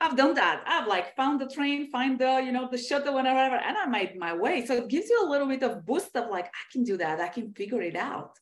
I've 0.00 0.16
done 0.16 0.34
that. 0.34 0.62
I've 0.66 0.86
like 0.86 1.16
found 1.16 1.40
the 1.40 1.48
train, 1.48 1.90
find 1.90 2.18
the, 2.18 2.40
you 2.44 2.52
know, 2.52 2.68
the 2.70 2.78
shuttle, 2.78 3.14
whatever, 3.14 3.56
and 3.56 3.76
I 3.76 3.86
made 3.86 4.16
my 4.16 4.34
way. 4.34 4.64
So 4.64 4.74
it 4.74 4.88
gives 4.88 5.08
you 5.08 5.24
a 5.24 5.28
little 5.28 5.48
bit 5.48 5.62
of 5.62 5.84
boost 5.84 6.14
of 6.14 6.30
like, 6.30 6.46
I 6.46 6.72
can 6.72 6.84
do 6.84 6.96
that. 6.98 7.20
I 7.20 7.28
can 7.28 7.52
figure 7.52 7.82
it 7.82 7.96
out. 7.96 8.38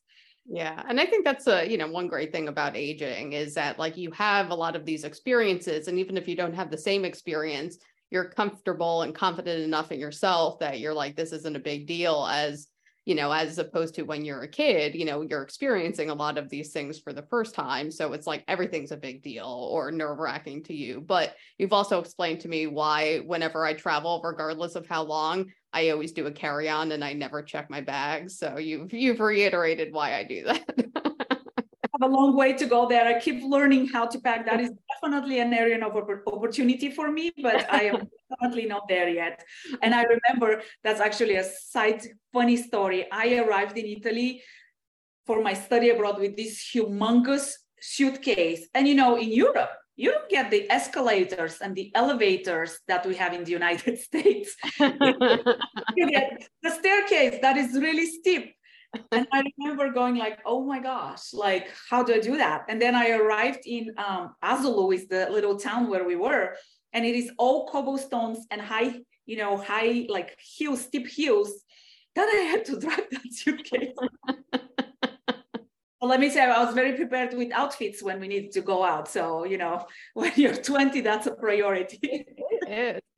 Yeah. 0.49 0.81
And 0.87 0.99
I 0.99 1.05
think 1.05 1.25
that's 1.25 1.47
a, 1.47 1.69
you 1.69 1.77
know, 1.77 1.87
one 1.87 2.07
great 2.07 2.31
thing 2.31 2.47
about 2.47 2.77
aging 2.77 3.33
is 3.33 3.55
that 3.55 3.79
like 3.79 3.97
you 3.97 4.11
have 4.11 4.51
a 4.51 4.55
lot 4.55 4.75
of 4.75 4.85
these 4.85 5.03
experiences. 5.03 5.87
And 5.87 5.99
even 5.99 6.15
if 6.15 6.27
you 6.27 6.35
don't 6.35 6.53
have 6.53 6.71
the 6.71 6.77
same 6.77 7.03
experience, 7.03 7.77
you're 8.11 8.29
comfortable 8.29 9.01
and 9.01 9.13
confident 9.13 9.61
enough 9.61 9.91
in 9.91 9.99
yourself 9.99 10.59
that 10.59 10.79
you're 10.79 10.93
like, 10.93 11.15
this 11.15 11.33
isn't 11.33 11.57
a 11.57 11.59
big 11.59 11.87
deal 11.87 12.25
as 12.31 12.67
you 13.07 13.15
know, 13.15 13.31
as 13.31 13.57
opposed 13.57 13.95
to 13.95 14.01
when 14.01 14.25
you're 14.25 14.41
a 14.41 14.49
kid, 14.49 14.93
you 14.93 15.05
know, 15.05 15.21
you're 15.21 15.41
experiencing 15.41 16.09
a 16.09 16.13
lot 16.13 16.37
of 16.37 16.49
these 16.49 16.73
things 16.73 16.99
for 16.99 17.13
the 17.13 17.21
first 17.21 17.55
time. 17.55 17.89
So 17.89 18.11
it's 18.11 18.27
like 18.27 18.43
everything's 18.49 18.91
a 18.91 18.97
big 18.97 19.23
deal 19.23 19.45
or 19.45 19.93
nerve 19.93 20.19
wracking 20.19 20.61
to 20.65 20.73
you. 20.73 20.99
But 20.99 21.33
you've 21.57 21.71
also 21.71 22.01
explained 22.01 22.41
to 22.41 22.49
me 22.49 22.67
why, 22.67 23.19
whenever 23.19 23.65
I 23.65 23.75
travel, 23.75 24.19
regardless 24.21 24.75
of 24.75 24.87
how 24.87 25.03
long, 25.03 25.45
I 25.71 25.91
always 25.91 26.11
do 26.11 26.27
a 26.27 26.31
carry 26.33 26.67
on 26.67 26.91
and 26.91 27.01
I 27.01 27.13
never 27.13 27.41
check 27.41 27.69
my 27.69 27.79
bags. 27.79 28.37
So 28.37 28.57
you've 28.57 28.91
you've 28.91 29.21
reiterated 29.21 29.93
why 29.93 30.17
I 30.17 30.25
do 30.25 30.43
that. 30.43 31.03
have 31.99 32.09
a 32.09 32.13
long 32.13 32.35
way 32.35 32.53
to 32.53 32.65
go 32.65 32.87
there. 32.87 33.05
I 33.07 33.19
keep 33.19 33.43
learning 33.43 33.87
how 33.87 34.05
to 34.07 34.19
pack. 34.19 34.45
That 34.45 34.59
is 34.59 34.71
definitely 34.93 35.39
an 35.39 35.53
area 35.53 35.85
of 35.85 35.95
opportunity 35.95 36.91
for 36.91 37.11
me, 37.11 37.31
but 37.41 37.71
I 37.71 37.83
am 37.83 38.07
definitely 38.29 38.65
not 38.65 38.87
there 38.87 39.09
yet. 39.09 39.43
And 39.81 39.93
I 39.93 40.03
remember 40.03 40.61
that's 40.83 40.99
actually 40.99 41.35
a 41.35 41.43
side 41.43 42.01
funny 42.33 42.57
story. 42.57 43.07
I 43.11 43.37
arrived 43.37 43.77
in 43.77 43.85
Italy 43.85 44.41
for 45.25 45.41
my 45.41 45.53
study 45.53 45.89
abroad 45.89 46.19
with 46.19 46.35
this 46.35 46.69
humongous 46.73 47.51
suitcase. 47.79 48.67
And 48.73 48.87
you 48.87 48.95
know, 48.95 49.17
in 49.17 49.31
Europe, 49.31 49.71
you 49.95 50.11
don't 50.11 50.29
get 50.29 50.51
the 50.51 50.69
escalators 50.71 51.57
and 51.59 51.75
the 51.75 51.91
elevators 51.95 52.79
that 52.87 53.05
we 53.05 53.15
have 53.15 53.33
in 53.33 53.43
the 53.43 53.51
United 53.51 53.99
States. 54.09 54.55
you 54.79 56.09
get 56.09 56.47
the 56.61 56.69
staircase 56.69 57.39
that 57.41 57.57
is 57.57 57.73
really 57.73 58.05
steep 58.05 58.53
and 59.11 59.27
I 59.31 59.43
remember 59.57 59.91
going 59.91 60.15
like, 60.15 60.39
oh 60.45 60.63
my 60.63 60.79
gosh, 60.79 61.33
like 61.33 61.69
how 61.89 62.03
do 62.03 62.13
I 62.13 62.19
do 62.19 62.37
that? 62.37 62.65
And 62.69 62.81
then 62.81 62.95
I 62.95 63.11
arrived 63.11 63.61
in 63.65 63.91
um, 63.97 64.35
Asolo, 64.43 64.93
is 64.93 65.07
the 65.07 65.29
little 65.29 65.57
town 65.57 65.89
where 65.89 66.05
we 66.05 66.15
were, 66.15 66.55
and 66.93 67.05
it 67.05 67.15
is 67.15 67.31
all 67.37 67.67
cobblestones 67.67 68.45
and 68.49 68.61
high, 68.61 68.95
you 69.25 69.37
know, 69.37 69.57
high 69.57 70.05
like 70.09 70.37
hills, 70.57 70.81
steep 70.81 71.07
hills. 71.07 71.63
That 72.15 72.27
I 72.27 72.41
had 72.49 72.65
to 72.65 72.79
drive 72.79 73.05
that 73.11 73.31
suitcase. 73.31 73.93
well, 76.01 76.09
let 76.09 76.19
me 76.19 76.29
say, 76.29 76.41
I 76.41 76.63
was 76.63 76.73
very 76.73 76.93
prepared 76.93 77.33
with 77.35 77.51
outfits 77.51 78.01
when 78.01 78.19
we 78.19 78.27
needed 78.27 78.51
to 78.53 78.61
go 78.61 78.83
out. 78.83 79.07
So, 79.07 79.45
you 79.45 79.57
know, 79.57 79.85
when 80.13 80.31
you're 80.35 80.55
20, 80.55 81.01
that's 81.01 81.27
a 81.27 81.35
priority. 81.35 82.25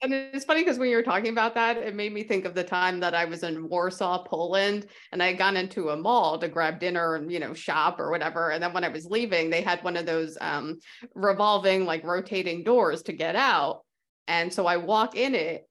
And 0.01 0.13
it's 0.13 0.45
funny 0.45 0.61
because 0.61 0.77
when 0.77 0.89
you 0.89 0.95
were 0.95 1.03
talking 1.03 1.31
about 1.31 1.55
that, 1.55 1.77
it 1.77 1.95
made 1.95 2.13
me 2.13 2.23
think 2.23 2.45
of 2.45 2.53
the 2.53 2.63
time 2.63 2.99
that 3.01 3.13
I 3.13 3.25
was 3.25 3.43
in 3.43 3.67
Warsaw, 3.67 4.23
Poland, 4.23 4.85
and 5.11 5.21
I 5.21 5.27
had 5.27 5.37
gone 5.37 5.57
into 5.57 5.89
a 5.89 5.97
mall 5.97 6.37
to 6.39 6.47
grab 6.47 6.79
dinner 6.79 7.15
and, 7.15 7.31
you 7.31 7.39
know, 7.39 7.53
shop 7.53 7.99
or 7.99 8.09
whatever. 8.09 8.51
And 8.51 8.63
then 8.63 8.73
when 8.73 8.83
I 8.83 8.89
was 8.89 9.05
leaving, 9.05 9.49
they 9.49 9.61
had 9.61 9.83
one 9.83 9.97
of 9.97 10.05
those 10.05 10.37
um, 10.39 10.79
revolving, 11.15 11.85
like 11.85 12.03
rotating 12.03 12.63
doors 12.63 13.03
to 13.03 13.13
get 13.13 13.35
out. 13.35 13.81
And 14.27 14.53
so 14.53 14.65
I 14.67 14.77
walk 14.77 15.15
in 15.15 15.35
it 15.35 15.67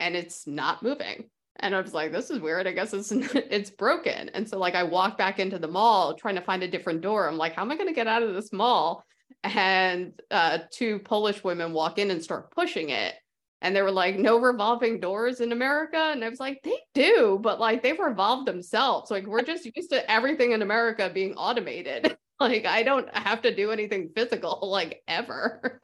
and 0.00 0.16
it's 0.16 0.46
not 0.46 0.82
moving. 0.82 1.28
And 1.60 1.74
I 1.74 1.80
was 1.80 1.92
like, 1.94 2.12
this 2.12 2.30
is 2.30 2.40
weird. 2.40 2.66
I 2.66 2.72
guess 2.72 2.94
it's 2.94 3.10
it's 3.12 3.70
broken. 3.70 4.30
And 4.30 4.48
so 4.48 4.58
like 4.58 4.74
I 4.74 4.84
walk 4.84 5.18
back 5.18 5.38
into 5.38 5.58
the 5.58 5.68
mall 5.68 6.14
trying 6.14 6.36
to 6.36 6.40
find 6.40 6.62
a 6.62 6.68
different 6.68 7.00
door. 7.00 7.28
I'm 7.28 7.36
like, 7.36 7.54
how 7.54 7.62
am 7.62 7.70
I 7.70 7.76
going 7.76 7.88
to 7.88 7.94
get 7.94 8.06
out 8.06 8.22
of 8.22 8.34
this 8.34 8.52
mall? 8.52 9.04
And 9.44 10.12
uh, 10.30 10.58
two 10.70 10.98
Polish 11.00 11.44
women 11.44 11.72
walk 11.72 11.98
in 11.98 12.10
and 12.10 12.22
start 12.22 12.50
pushing 12.50 12.90
it. 12.90 13.14
And 13.60 13.74
they 13.74 13.82
were 13.82 13.90
like, 13.90 14.16
no 14.16 14.38
revolving 14.38 15.00
doors 15.00 15.40
in 15.40 15.50
America. 15.52 15.96
And 15.96 16.24
I 16.24 16.28
was 16.28 16.38
like, 16.38 16.60
they 16.62 16.78
do, 16.94 17.38
but 17.42 17.58
like 17.58 17.82
they've 17.82 17.98
revolved 17.98 18.46
themselves. 18.46 19.10
Like 19.10 19.26
we're 19.26 19.42
just 19.42 19.68
used 19.74 19.90
to 19.90 20.08
everything 20.10 20.52
in 20.52 20.62
America 20.62 21.10
being 21.12 21.34
automated. 21.34 22.16
like 22.40 22.66
I 22.66 22.82
don't 22.84 23.12
have 23.16 23.42
to 23.42 23.54
do 23.54 23.72
anything 23.72 24.10
physical 24.14 24.60
like 24.70 25.02
ever. 25.08 25.80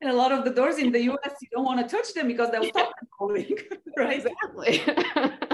and 0.00 0.10
a 0.10 0.14
lot 0.14 0.30
of 0.30 0.44
the 0.44 0.50
doors 0.50 0.78
in 0.78 0.92
the 0.92 1.02
US, 1.02 1.34
you 1.42 1.48
don't 1.52 1.64
want 1.64 1.80
to 1.80 1.96
touch 1.96 2.14
them 2.14 2.28
because 2.28 2.50
they'll 2.50 2.64
stop 2.64 2.92
moving, 3.20 3.56
right? 3.96 4.24
Exactly. 4.24 5.50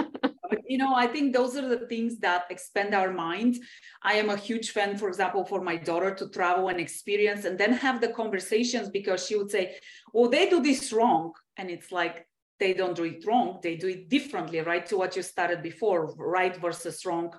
You 0.67 0.77
know, 0.77 0.93
I 0.95 1.07
think 1.07 1.33
those 1.33 1.55
are 1.57 1.67
the 1.67 1.87
things 1.87 2.19
that 2.19 2.45
expand 2.49 2.93
our 2.93 3.11
mind. 3.11 3.57
I 4.03 4.13
am 4.13 4.29
a 4.29 4.37
huge 4.37 4.71
fan, 4.71 4.97
for 4.97 5.07
example, 5.07 5.45
for 5.45 5.61
my 5.61 5.77
daughter 5.77 6.13
to 6.15 6.29
travel 6.29 6.69
and 6.69 6.79
experience 6.79 7.45
and 7.45 7.57
then 7.57 7.73
have 7.73 8.01
the 8.01 8.09
conversations 8.09 8.89
because 8.89 9.25
she 9.25 9.35
would 9.35 9.51
say, 9.51 9.75
"Oh, 10.13 10.27
they 10.27 10.49
do 10.49 10.61
this 10.61 10.91
wrong," 10.91 11.33
and 11.57 11.69
it's 11.69 11.91
like 11.91 12.27
they 12.59 12.73
don't 12.73 12.95
do 12.95 13.05
it 13.05 13.25
wrong; 13.25 13.59
they 13.63 13.75
do 13.75 13.87
it 13.87 14.09
differently, 14.09 14.59
right? 14.61 14.85
To 14.87 14.97
what 14.97 15.15
you 15.15 15.23
started 15.23 15.61
before, 15.61 16.13
right 16.15 16.55
versus 16.55 17.05
wrong 17.05 17.33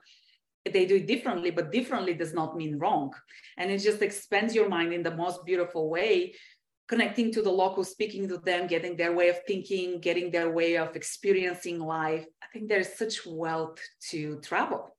they 0.64 0.86
do 0.86 0.96
it 0.96 1.06
differently, 1.06 1.50
but 1.50 1.72
differently 1.72 2.14
does 2.14 2.32
not 2.32 2.56
mean 2.56 2.78
wrong. 2.78 3.12
And 3.56 3.70
it 3.70 3.78
just 3.78 4.00
expands 4.00 4.54
your 4.54 4.68
mind 4.68 4.92
in 4.92 5.02
the 5.02 5.14
most 5.16 5.44
beautiful 5.44 5.90
way 5.90 6.34
connecting 6.88 7.32
to 7.32 7.42
the 7.42 7.50
locals, 7.50 7.90
speaking 7.90 8.28
to 8.28 8.38
them, 8.38 8.66
getting 8.66 8.96
their 8.96 9.12
way 9.12 9.28
of 9.28 9.38
thinking, 9.46 10.00
getting 10.00 10.30
their 10.30 10.50
way 10.50 10.76
of 10.76 10.94
experiencing 10.96 11.78
life. 11.78 12.26
I 12.42 12.46
think 12.52 12.68
there's 12.68 12.94
such 12.94 13.26
wealth 13.26 13.78
to 14.10 14.40
travel. 14.40 14.96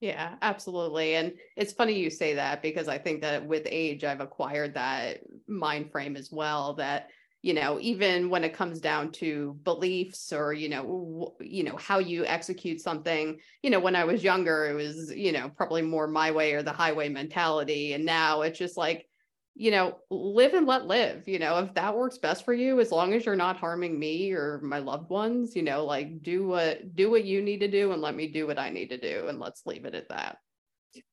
Yeah, 0.00 0.36
absolutely. 0.40 1.14
And 1.14 1.34
it's 1.56 1.74
funny 1.74 1.98
you 1.98 2.08
say 2.08 2.34
that 2.34 2.62
because 2.62 2.88
I 2.88 2.96
think 2.98 3.20
that 3.20 3.46
with 3.46 3.66
age, 3.66 4.02
I've 4.02 4.20
acquired 4.20 4.74
that 4.74 5.20
mind 5.46 5.92
frame 5.92 6.16
as 6.16 6.30
well 6.32 6.74
that 6.74 7.10
you 7.42 7.54
know 7.54 7.78
even 7.80 8.28
when 8.28 8.44
it 8.44 8.54
comes 8.54 8.80
down 8.80 9.12
to 9.12 9.58
beliefs 9.62 10.32
or 10.32 10.52
you 10.52 10.68
know 10.68 10.82
w- 10.82 11.34
you 11.40 11.64
know 11.64 11.76
how 11.76 11.98
you 11.98 12.24
execute 12.26 12.80
something 12.80 13.38
you 13.62 13.70
know 13.70 13.80
when 13.80 13.96
i 13.96 14.04
was 14.04 14.22
younger 14.22 14.66
it 14.66 14.74
was 14.74 15.10
you 15.14 15.32
know 15.32 15.50
probably 15.56 15.80
more 15.80 16.06
my 16.06 16.30
way 16.30 16.52
or 16.52 16.62
the 16.62 16.72
highway 16.72 17.08
mentality 17.08 17.94
and 17.94 18.04
now 18.04 18.42
it's 18.42 18.58
just 18.58 18.76
like 18.76 19.06
you 19.54 19.70
know, 19.70 19.98
live 20.10 20.54
and 20.54 20.66
let 20.66 20.86
live. 20.86 21.28
You 21.28 21.38
know, 21.38 21.58
if 21.58 21.74
that 21.74 21.96
works 21.96 22.18
best 22.18 22.44
for 22.44 22.54
you, 22.54 22.80
as 22.80 22.92
long 22.92 23.12
as 23.12 23.26
you're 23.26 23.36
not 23.36 23.56
harming 23.56 23.98
me 23.98 24.32
or 24.32 24.60
my 24.62 24.78
loved 24.78 25.10
ones, 25.10 25.54
you 25.54 25.62
know, 25.62 25.84
like 25.84 26.22
do 26.22 26.46
what 26.46 26.94
do 26.94 27.10
what 27.10 27.24
you 27.24 27.42
need 27.42 27.60
to 27.60 27.68
do 27.68 27.92
and 27.92 28.00
let 28.00 28.14
me 28.14 28.28
do 28.28 28.46
what 28.46 28.58
I 28.58 28.70
need 28.70 28.88
to 28.88 28.98
do 28.98 29.26
and 29.28 29.38
let's 29.38 29.66
leave 29.66 29.84
it 29.84 29.94
at 29.94 30.08
that. 30.08 30.38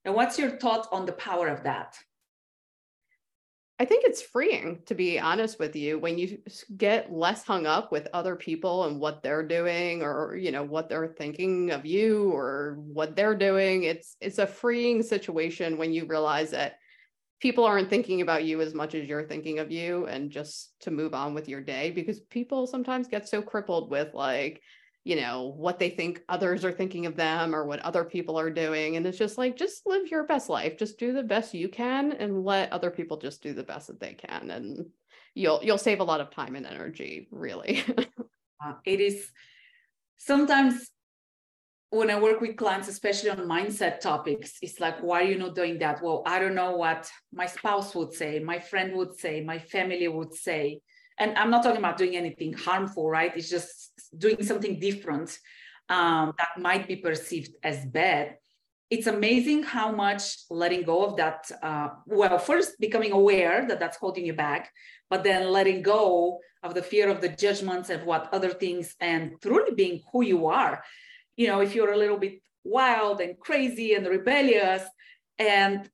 And 0.05 0.15
what's 0.15 0.39
your 0.39 0.51
thought 0.51 0.87
on 0.91 1.05
the 1.05 1.13
power 1.13 1.47
of 1.47 1.63
that? 1.63 1.97
I 3.79 3.85
think 3.85 4.05
it's 4.05 4.23
freeing 4.23 4.81
to 4.87 4.95
be 4.95 5.19
honest 5.19 5.59
with 5.59 5.75
you 5.75 5.99
when 5.99 6.17
you 6.17 6.39
get 6.75 7.13
less 7.13 7.43
hung 7.43 7.67
up 7.67 7.91
with 7.91 8.07
other 8.11 8.35
people 8.35 8.85
and 8.85 8.99
what 8.99 9.21
they're 9.21 9.45
doing 9.45 10.01
or 10.01 10.35
you 10.35 10.51
know 10.51 10.63
what 10.63 10.89
they're 10.89 11.13
thinking 11.15 11.69
of 11.69 11.85
you 11.85 12.31
or 12.31 12.77
what 12.79 13.15
they're 13.15 13.35
doing 13.35 13.83
it's 13.83 14.17
it's 14.19 14.39
a 14.39 14.47
freeing 14.47 15.03
situation 15.03 15.77
when 15.77 15.93
you 15.93 16.05
realize 16.05 16.49
that 16.51 16.79
people 17.39 17.65
aren't 17.65 17.89
thinking 17.89 18.21
about 18.21 18.43
you 18.43 18.61
as 18.61 18.73
much 18.73 18.95
as 18.95 19.07
you're 19.07 19.27
thinking 19.27 19.59
of 19.59 19.71
you 19.71 20.05
and 20.07 20.31
just 20.31 20.73
to 20.81 20.91
move 20.91 21.13
on 21.13 21.33
with 21.33 21.47
your 21.47 21.61
day 21.61 21.91
because 21.91 22.19
people 22.19 22.65
sometimes 22.65 23.07
get 23.07 23.29
so 23.29 23.41
crippled 23.41 23.89
with 23.91 24.13
like 24.13 24.61
you 25.07 25.15
know 25.15 25.53
what 25.55 25.79
they 25.79 25.89
think 25.89 26.21
others 26.27 26.65
are 26.65 26.71
thinking 26.71 27.05
of 27.05 27.15
them 27.15 27.55
or 27.55 27.65
what 27.65 27.79
other 27.79 28.03
people 28.03 28.37
are 28.37 28.49
doing. 28.49 28.97
And 28.97 29.07
it's 29.07 29.17
just 29.17 29.37
like 29.37 29.55
just 29.55 29.85
live 29.85 30.11
your 30.11 30.25
best 30.25 30.49
life. 30.49 30.77
Just 30.77 30.99
do 30.99 31.13
the 31.13 31.23
best 31.23 31.53
you 31.53 31.69
can 31.69 32.11
and 32.11 32.43
let 32.43 32.73
other 32.73 32.91
people 32.91 33.15
just 33.15 33.41
do 33.41 33.53
the 33.53 33.63
best 33.63 33.87
that 33.87 34.01
they 34.01 34.15
can. 34.15 34.51
And 34.51 34.85
you'll 35.33 35.61
you'll 35.63 35.77
save 35.77 36.01
a 36.01 36.03
lot 36.03 36.19
of 36.19 36.31
time 36.31 36.57
and 36.57 36.65
energy 36.65 37.29
really. 37.31 37.83
Uh, 38.59 38.73
it 38.85 38.99
is 38.99 39.29
sometimes 40.17 40.89
when 41.89 42.09
I 42.09 42.19
work 42.19 42.41
with 42.41 42.57
clients, 42.57 42.89
especially 42.89 43.29
on 43.29 43.37
mindset 43.37 43.99
topics, 44.01 44.57
it's 44.61 44.79
like, 44.79 45.01
why 45.01 45.21
are 45.21 45.25
you 45.25 45.37
not 45.37 45.55
doing 45.55 45.79
that? 45.79 46.01
Well, 46.03 46.21
I 46.25 46.39
don't 46.39 46.55
know 46.55 46.75
what 46.75 47.09
my 47.33 47.45
spouse 47.45 47.95
would 47.95 48.13
say, 48.13 48.39
my 48.39 48.59
friend 48.59 48.95
would 48.97 49.17
say, 49.17 49.41
my 49.41 49.59
family 49.59 50.07
would 50.07 50.33
say. 50.33 50.81
And 51.17 51.37
I'm 51.37 51.49
not 51.49 51.63
talking 51.63 51.79
about 51.79 51.97
doing 51.97 52.15
anything 52.15 52.53
harmful, 52.53 53.09
right? 53.09 53.31
It's 53.35 53.49
just 53.49 53.91
doing 54.17 54.43
something 54.43 54.79
different 54.79 55.37
um, 55.89 56.33
that 56.37 56.61
might 56.61 56.87
be 56.87 56.97
perceived 56.97 57.55
as 57.63 57.85
bad. 57.85 58.35
It's 58.89 59.07
amazing 59.07 59.63
how 59.63 59.91
much 59.91 60.37
letting 60.49 60.83
go 60.83 61.05
of 61.05 61.17
that, 61.17 61.49
uh, 61.63 61.89
well, 62.05 62.37
first 62.37 62.79
becoming 62.79 63.13
aware 63.13 63.65
that 63.67 63.79
that's 63.79 63.97
holding 63.97 64.25
you 64.25 64.33
back, 64.33 64.71
but 65.09 65.23
then 65.23 65.49
letting 65.51 65.81
go 65.81 66.39
of 66.63 66.73
the 66.73 66.83
fear 66.83 67.09
of 67.09 67.21
the 67.21 67.29
judgments 67.29 67.89
of 67.89 68.03
what 68.03 68.29
other 68.33 68.49
things 68.49 68.95
and 68.99 69.33
truly 69.41 69.73
being 69.73 70.01
who 70.11 70.23
you 70.23 70.47
are 70.47 70.83
you 71.37 71.47
know, 71.47 71.61
if 71.61 71.73
you're 71.73 71.93
a 71.93 71.97
little 71.97 72.17
bit 72.17 72.41
wild 72.67 73.21
and 73.21 73.39
crazy 73.39 73.93
and 73.93 74.05
rebellious. 74.05 74.83
And 75.39 75.89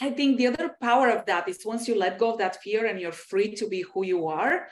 I 0.00 0.10
think 0.10 0.36
the 0.36 0.48
other 0.48 0.76
power 0.80 1.08
of 1.08 1.26
that 1.26 1.48
is 1.48 1.64
once 1.64 1.88
you 1.88 1.96
let 1.96 2.18
go 2.18 2.32
of 2.32 2.38
that 2.38 2.62
fear 2.62 2.86
and 2.86 3.00
you're 3.00 3.12
free 3.12 3.54
to 3.56 3.68
be 3.68 3.82
who 3.82 4.04
you 4.04 4.26
are, 4.26 4.68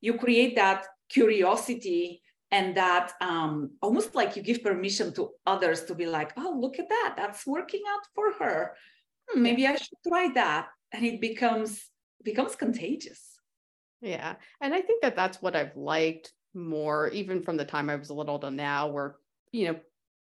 you 0.00 0.14
create 0.14 0.56
that 0.56 0.86
curiosity 1.08 2.22
and 2.50 2.76
that 2.76 3.12
um, 3.20 3.70
almost 3.80 4.14
like 4.14 4.36
you 4.36 4.42
give 4.42 4.62
permission 4.62 5.12
to 5.14 5.30
others 5.46 5.84
to 5.84 5.94
be 5.94 6.06
like, 6.06 6.32
oh, 6.36 6.56
look 6.60 6.78
at 6.78 6.88
that, 6.88 7.14
that's 7.16 7.46
working 7.46 7.82
out 7.88 8.02
for 8.14 8.32
her. 8.44 8.74
Hmm, 9.30 9.42
maybe 9.42 9.66
I 9.66 9.76
should 9.76 9.98
try 10.06 10.30
that, 10.34 10.68
and 10.92 11.04
it 11.04 11.20
becomes 11.20 11.88
becomes 12.22 12.54
contagious. 12.54 13.38
Yeah, 14.02 14.34
and 14.60 14.74
I 14.74 14.82
think 14.82 15.00
that 15.02 15.16
that's 15.16 15.40
what 15.40 15.56
I've 15.56 15.76
liked 15.76 16.32
more 16.54 17.08
even 17.08 17.42
from 17.42 17.56
the 17.56 17.64
time 17.64 17.88
I 17.88 17.96
was 17.96 18.10
a 18.10 18.14
little 18.14 18.38
to 18.40 18.50
now 18.50 18.88
where 18.88 19.16
you 19.52 19.66
know 19.66 19.80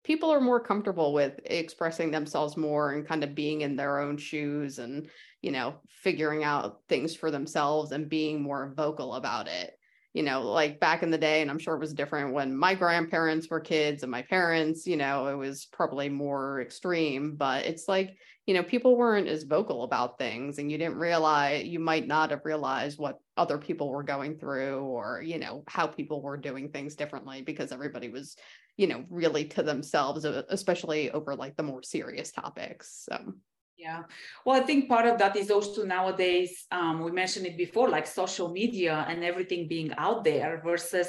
people 0.04 0.30
are 0.30 0.40
more 0.40 0.60
comfortable 0.60 1.12
with 1.12 1.38
expressing 1.44 2.10
themselves 2.10 2.56
more 2.56 2.92
and 2.92 3.06
kind 3.06 3.22
of 3.22 3.34
being 3.34 3.60
in 3.60 3.76
their 3.76 4.00
own 4.00 4.16
shoes 4.16 4.78
and 4.78 5.08
you 5.42 5.50
know 5.52 5.74
figuring 5.88 6.44
out 6.44 6.80
things 6.88 7.14
for 7.14 7.30
themselves 7.30 7.92
and 7.92 8.08
being 8.08 8.42
more 8.42 8.72
vocal 8.76 9.14
about 9.14 9.48
it. 9.48 9.78
You 10.14 10.22
know, 10.22 10.42
like 10.42 10.78
back 10.78 11.02
in 11.02 11.10
the 11.10 11.16
day, 11.16 11.40
and 11.40 11.50
I'm 11.50 11.58
sure 11.58 11.74
it 11.74 11.80
was 11.80 11.94
different 11.94 12.34
when 12.34 12.54
my 12.54 12.74
grandparents 12.74 13.48
were 13.48 13.60
kids 13.60 14.02
and 14.02 14.12
my 14.12 14.20
parents, 14.20 14.86
you 14.86 14.98
know, 14.98 15.28
it 15.28 15.36
was 15.36 15.64
probably 15.72 16.10
more 16.10 16.60
extreme, 16.60 17.34
but 17.36 17.64
it's 17.64 17.88
like, 17.88 18.18
you 18.44 18.52
know, 18.52 18.62
people 18.62 18.94
weren't 18.94 19.26
as 19.26 19.44
vocal 19.44 19.84
about 19.84 20.18
things 20.18 20.58
and 20.58 20.70
you 20.70 20.76
didn't 20.76 20.98
realize, 20.98 21.64
you 21.64 21.78
might 21.78 22.06
not 22.06 22.28
have 22.30 22.44
realized 22.44 22.98
what 22.98 23.21
other 23.36 23.58
people 23.58 23.88
were 23.88 24.02
going 24.02 24.36
through 24.36 24.80
or, 24.80 25.22
you 25.22 25.38
know, 25.38 25.64
how 25.66 25.86
people 25.86 26.20
were 26.20 26.36
doing 26.36 26.68
things 26.68 26.94
differently 26.96 27.42
because 27.42 27.72
everybody 27.72 28.08
was, 28.08 28.36
you 28.76 28.86
know, 28.86 29.04
really 29.08 29.46
to 29.46 29.62
themselves, 29.62 30.24
especially 30.24 31.10
over 31.10 31.34
like 31.34 31.56
the 31.56 31.62
more 31.62 31.82
serious 31.82 32.30
topics. 32.32 33.06
So. 33.08 33.32
Yeah. 33.78 34.02
Well, 34.44 34.60
I 34.60 34.64
think 34.64 34.88
part 34.88 35.06
of 35.06 35.18
that 35.18 35.34
is 35.34 35.50
also 35.50 35.84
nowadays, 35.84 36.66
um, 36.70 37.02
we 37.02 37.10
mentioned 37.10 37.46
it 37.46 37.56
before, 37.56 37.88
like 37.88 38.06
social 38.06 38.48
media 38.48 39.04
and 39.08 39.24
everything 39.24 39.66
being 39.66 39.92
out 39.96 40.24
there 40.24 40.60
versus, 40.62 41.08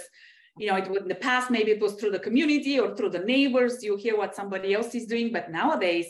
you 0.58 0.68
know, 0.68 0.75
it 0.77 0.89
would 0.89 1.03
in 1.03 1.08
the 1.08 1.15
past, 1.15 1.51
maybe 1.51 1.72
it 1.72 1.82
was 1.82 1.96
through 1.96 2.12
the 2.12 2.20
community 2.20 2.80
or 2.80 2.96
through 2.96 3.10
the 3.10 3.20
neighbors, 3.20 3.84
you 3.84 3.96
hear 3.98 4.18
what 4.18 4.36
somebody 4.36 4.74
else 4.74 4.96
is 4.96 5.06
doing. 5.08 5.32
But 5.32 5.51
nowadays, 5.51 6.08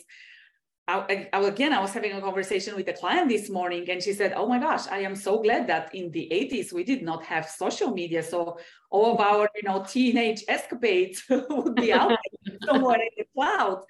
I, 0.87 1.29
I, 1.31 1.39
again, 1.39 1.71
I 1.71 1.79
was 1.79 1.93
having 1.93 2.11
a 2.11 2.19
conversation 2.19 2.75
with 2.75 2.87
a 2.89 2.93
client 2.93 3.29
this 3.29 3.49
morning, 3.49 3.89
and 3.89 4.03
she 4.03 4.11
said, 4.11 4.33
"Oh 4.35 4.47
my 4.47 4.59
gosh, 4.59 4.85
I 4.87 4.99
am 4.99 5.15
so 5.15 5.41
glad 5.41 5.67
that 5.67 5.95
in 5.95 6.11
the 6.11 6.27
80s 6.29 6.73
we 6.73 6.83
did 6.83 7.01
not 7.03 7.23
have 7.23 7.49
social 7.49 7.91
media, 7.91 8.21
so 8.21 8.57
all 8.89 9.13
of 9.13 9.19
our, 9.21 9.49
you 9.55 9.63
know, 9.63 9.85
teenage 9.87 10.43
escapades 10.49 11.23
would 11.29 11.75
be 11.75 11.93
out 11.93 12.17
somewhere 12.65 12.99
in 12.99 13.09
the 13.17 13.25
cloud." 13.33 13.83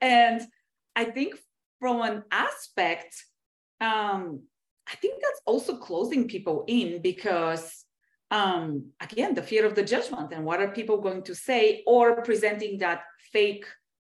And 0.00 0.40
I 0.94 1.04
think 1.06 1.34
from 1.80 2.00
an 2.02 2.22
aspect, 2.30 3.24
um, 3.80 4.42
I 4.90 4.94
think 4.96 5.20
that's 5.20 5.40
also 5.46 5.76
closing 5.76 6.28
people 6.28 6.64
in 6.68 7.02
because, 7.02 7.84
um, 8.30 8.92
again, 9.00 9.34
the 9.34 9.42
fear 9.42 9.66
of 9.66 9.74
the 9.74 9.82
judgment 9.82 10.32
and 10.32 10.44
what 10.44 10.60
are 10.60 10.68
people 10.68 11.00
going 11.00 11.22
to 11.24 11.34
say, 11.34 11.82
or 11.88 12.22
presenting 12.22 12.78
that 12.78 13.02
fake 13.32 13.66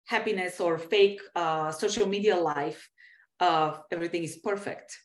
happiness 0.09 0.59
or 0.59 0.79
fake 0.79 1.21
uh, 1.35 1.71
social 1.71 2.07
media 2.07 2.35
life 2.35 2.89
of 3.39 3.79
everything 3.91 4.23
is 4.23 4.37
perfect. 4.37 4.97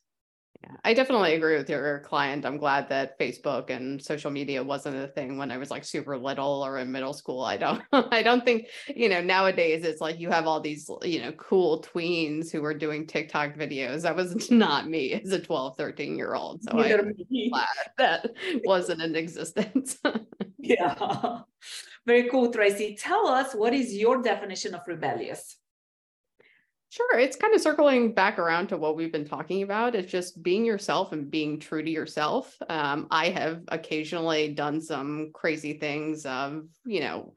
Yeah, 0.62 0.76
I 0.82 0.94
definitely 0.94 1.34
agree 1.34 1.58
with 1.58 1.68
your 1.68 2.00
client. 2.00 2.46
I'm 2.46 2.56
glad 2.56 2.88
that 2.88 3.18
Facebook 3.18 3.68
and 3.68 4.02
social 4.02 4.30
media 4.30 4.64
wasn't 4.64 4.96
a 4.96 5.08
thing 5.08 5.36
when 5.36 5.50
I 5.50 5.58
was 5.58 5.70
like 5.70 5.84
super 5.84 6.16
little 6.16 6.64
or 6.64 6.78
in 6.78 6.90
middle 6.90 7.12
school. 7.12 7.42
I 7.44 7.58
don't 7.58 7.82
I 7.92 8.22
don't 8.22 8.46
think, 8.46 8.68
you 8.96 9.10
know, 9.10 9.20
nowadays 9.20 9.84
it's 9.84 10.00
like 10.00 10.18
you 10.18 10.30
have 10.30 10.46
all 10.46 10.60
these, 10.60 10.88
you 11.02 11.20
know, 11.20 11.32
cool 11.32 11.82
tweens 11.82 12.50
who 12.50 12.64
are 12.64 12.72
doing 12.72 13.06
TikTok 13.06 13.56
videos. 13.56 14.02
That 14.02 14.16
was 14.16 14.50
not 14.50 14.88
me 14.88 15.12
as 15.12 15.32
a 15.32 15.38
12, 15.38 15.76
13 15.76 16.16
year 16.16 16.34
old. 16.34 16.62
So 16.62 16.78
I'm 16.78 17.12
glad 17.50 17.66
that 17.98 18.30
wasn't 18.64 19.02
in 19.02 19.16
existence. 19.16 19.98
yeah. 20.58 21.42
Very 22.06 22.28
cool, 22.28 22.52
Tracy. 22.52 22.96
Tell 23.00 23.26
us 23.26 23.54
what 23.54 23.72
is 23.72 23.94
your 23.94 24.22
definition 24.22 24.74
of 24.74 24.82
rebellious? 24.86 25.56
Sure. 26.90 27.18
It's 27.18 27.36
kind 27.36 27.52
of 27.54 27.60
circling 27.60 28.14
back 28.14 28.38
around 28.38 28.68
to 28.68 28.76
what 28.76 28.94
we've 28.94 29.10
been 29.10 29.26
talking 29.26 29.62
about. 29.62 29.96
It's 29.96 30.12
just 30.12 30.40
being 30.42 30.64
yourself 30.64 31.10
and 31.10 31.28
being 31.28 31.58
true 31.58 31.82
to 31.82 31.90
yourself. 31.90 32.56
Um, 32.68 33.08
I 33.10 33.30
have 33.30 33.62
occasionally 33.68 34.54
done 34.54 34.80
some 34.80 35.30
crazy 35.34 35.72
things 35.78 36.24
of, 36.24 36.66
you 36.84 37.00
know, 37.00 37.34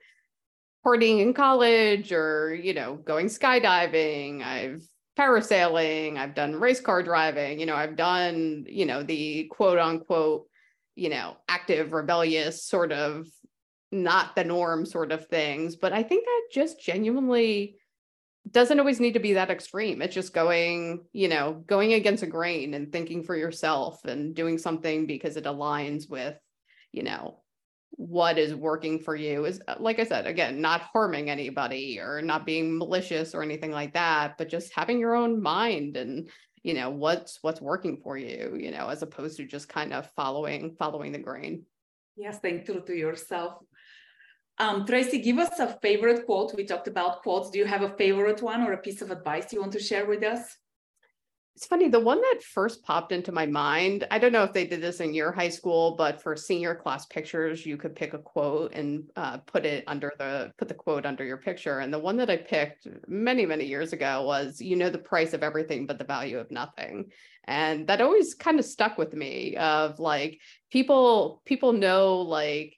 partying 0.85 1.21
in 1.21 1.33
college 1.33 2.11
or, 2.11 2.53
you 2.53 2.75
know, 2.75 2.97
going 2.97 3.27
skydiving. 3.27 4.43
I've 4.43 4.83
parasailing. 5.17 6.17
I've 6.17 6.35
done 6.35 6.55
race 6.55 6.79
car 6.79 7.01
driving. 7.01 7.59
You 7.59 7.65
know, 7.65 7.75
I've 7.75 7.95
done, 7.95 8.65
you 8.67 8.85
know, 8.85 9.01
the 9.01 9.45
quote 9.45 9.79
unquote, 9.79 10.47
you 10.95 11.09
know, 11.09 11.35
active, 11.47 11.93
rebellious 11.93 12.63
sort 12.63 12.91
of 12.91 13.25
not 14.03 14.35
the 14.35 14.43
norm 14.43 14.85
sort 14.85 15.11
of 15.11 15.27
things. 15.27 15.75
But 15.75 15.93
I 15.93 16.03
think 16.03 16.25
that 16.25 16.41
just 16.51 16.81
genuinely 16.81 17.77
doesn't 18.49 18.79
always 18.79 18.99
need 18.99 19.13
to 19.13 19.19
be 19.19 19.33
that 19.33 19.49
extreme. 19.49 20.01
It's 20.01 20.15
just 20.15 20.33
going, 20.33 21.05
you 21.11 21.27
know, 21.27 21.63
going 21.65 21.93
against 21.93 22.23
a 22.23 22.27
grain 22.27 22.73
and 22.73 22.91
thinking 22.91 23.23
for 23.23 23.35
yourself 23.35 24.03
and 24.05 24.35
doing 24.35 24.57
something 24.57 25.05
because 25.05 25.37
it 25.37 25.45
aligns 25.45 26.09
with, 26.09 26.37
you 26.91 27.03
know, 27.03 27.41
what 27.91 28.37
is 28.37 28.53
working 28.53 28.99
for 28.99 29.15
you 29.15 29.45
is 29.45 29.61
uh, 29.67 29.75
like 29.79 29.99
I 29.99 30.03
said, 30.03 30.27
again, 30.27 30.61
not 30.61 30.81
harming 30.81 31.29
anybody 31.29 31.99
or 31.99 32.21
not 32.21 32.45
being 32.45 32.77
malicious 32.77 33.33
or 33.33 33.41
anything 33.41 33.71
like 33.71 33.93
that, 33.93 34.37
but 34.37 34.49
just 34.49 34.73
having 34.73 34.99
your 34.99 35.15
own 35.15 35.41
mind 35.41 35.97
and 35.97 36.29
you 36.63 36.73
know 36.73 36.89
what's 36.89 37.39
what's 37.41 37.61
working 37.61 37.97
for 38.03 38.17
you, 38.17 38.57
you 38.59 38.71
know, 38.71 38.87
as 38.89 39.01
opposed 39.01 39.37
to 39.37 39.45
just 39.45 39.69
kind 39.69 39.93
of 39.93 40.11
following 40.11 40.75
following 40.77 41.11
the 41.11 41.17
grain. 41.17 41.65
Yes, 42.17 42.37
staying 42.37 42.65
true 42.65 42.81
to 42.81 42.95
yourself. 42.95 43.63
Um, 44.57 44.87
Tracy, 44.87 45.19
give 45.21 45.37
us 45.37 45.59
a 45.59 45.77
favorite 45.83 46.25
quote. 46.25 46.55
We 46.55 46.65
talked 46.65 46.87
about 46.87 47.21
quotes. 47.21 47.51
Do 47.51 47.59
you 47.59 47.65
have 47.65 47.83
a 47.83 47.95
favorite 47.95 48.41
one 48.41 48.63
or 48.63 48.73
a 48.73 48.77
piece 48.77 49.03
of 49.03 49.11
advice 49.11 49.53
you 49.53 49.61
want 49.61 49.73
to 49.73 49.79
share 49.79 50.07
with 50.07 50.23
us? 50.23 50.57
It's 51.55 51.65
funny, 51.65 51.89
the 51.89 51.99
one 51.99 52.21
that 52.21 52.43
first 52.43 52.83
popped 52.83 53.11
into 53.11 53.31
my 53.31 53.47
mind, 53.47 54.05
I 54.11 54.19
don't 54.19 54.31
know 54.31 54.43
if 54.43 54.53
they 54.53 54.67
did 54.67 54.79
this 54.79 54.99
in 54.99 55.15
your 55.15 55.31
high 55.31 55.49
school, 55.49 55.95
but 55.95 56.21
for 56.21 56.35
senior 56.35 56.75
class 56.75 57.07
pictures, 57.07 57.65
you 57.65 57.77
could 57.77 57.95
pick 57.95 58.13
a 58.13 58.19
quote 58.19 58.73
and 58.73 59.09
uh, 59.15 59.37
put 59.37 59.65
it 59.65 59.83
under 59.87 60.13
the, 60.19 60.53
put 60.59 60.67
the 60.67 60.75
quote 60.75 61.07
under 61.07 61.23
your 61.23 61.37
picture. 61.37 61.79
And 61.79 61.91
the 61.91 61.97
one 61.97 62.15
that 62.17 62.29
I 62.29 62.37
picked 62.37 62.87
many, 63.07 63.43
many 63.47 63.65
years 63.65 63.91
ago 63.91 64.23
was, 64.23 64.61
you 64.61 64.75
know, 64.75 64.91
the 64.91 64.99
price 64.99 65.33
of 65.33 65.41
everything, 65.41 65.87
but 65.87 65.97
the 65.97 66.05
value 66.05 66.37
of 66.37 66.51
nothing. 66.51 67.11
And 67.47 67.87
that 67.87 68.01
always 68.01 68.33
kind 68.33 68.59
of 68.59 68.65
stuck 68.65 68.97
with 68.97 69.13
me 69.13 69.55
of 69.55 69.99
like, 69.99 70.39
people, 70.71 71.41
people 71.45 71.73
know 71.73 72.17
like, 72.21 72.77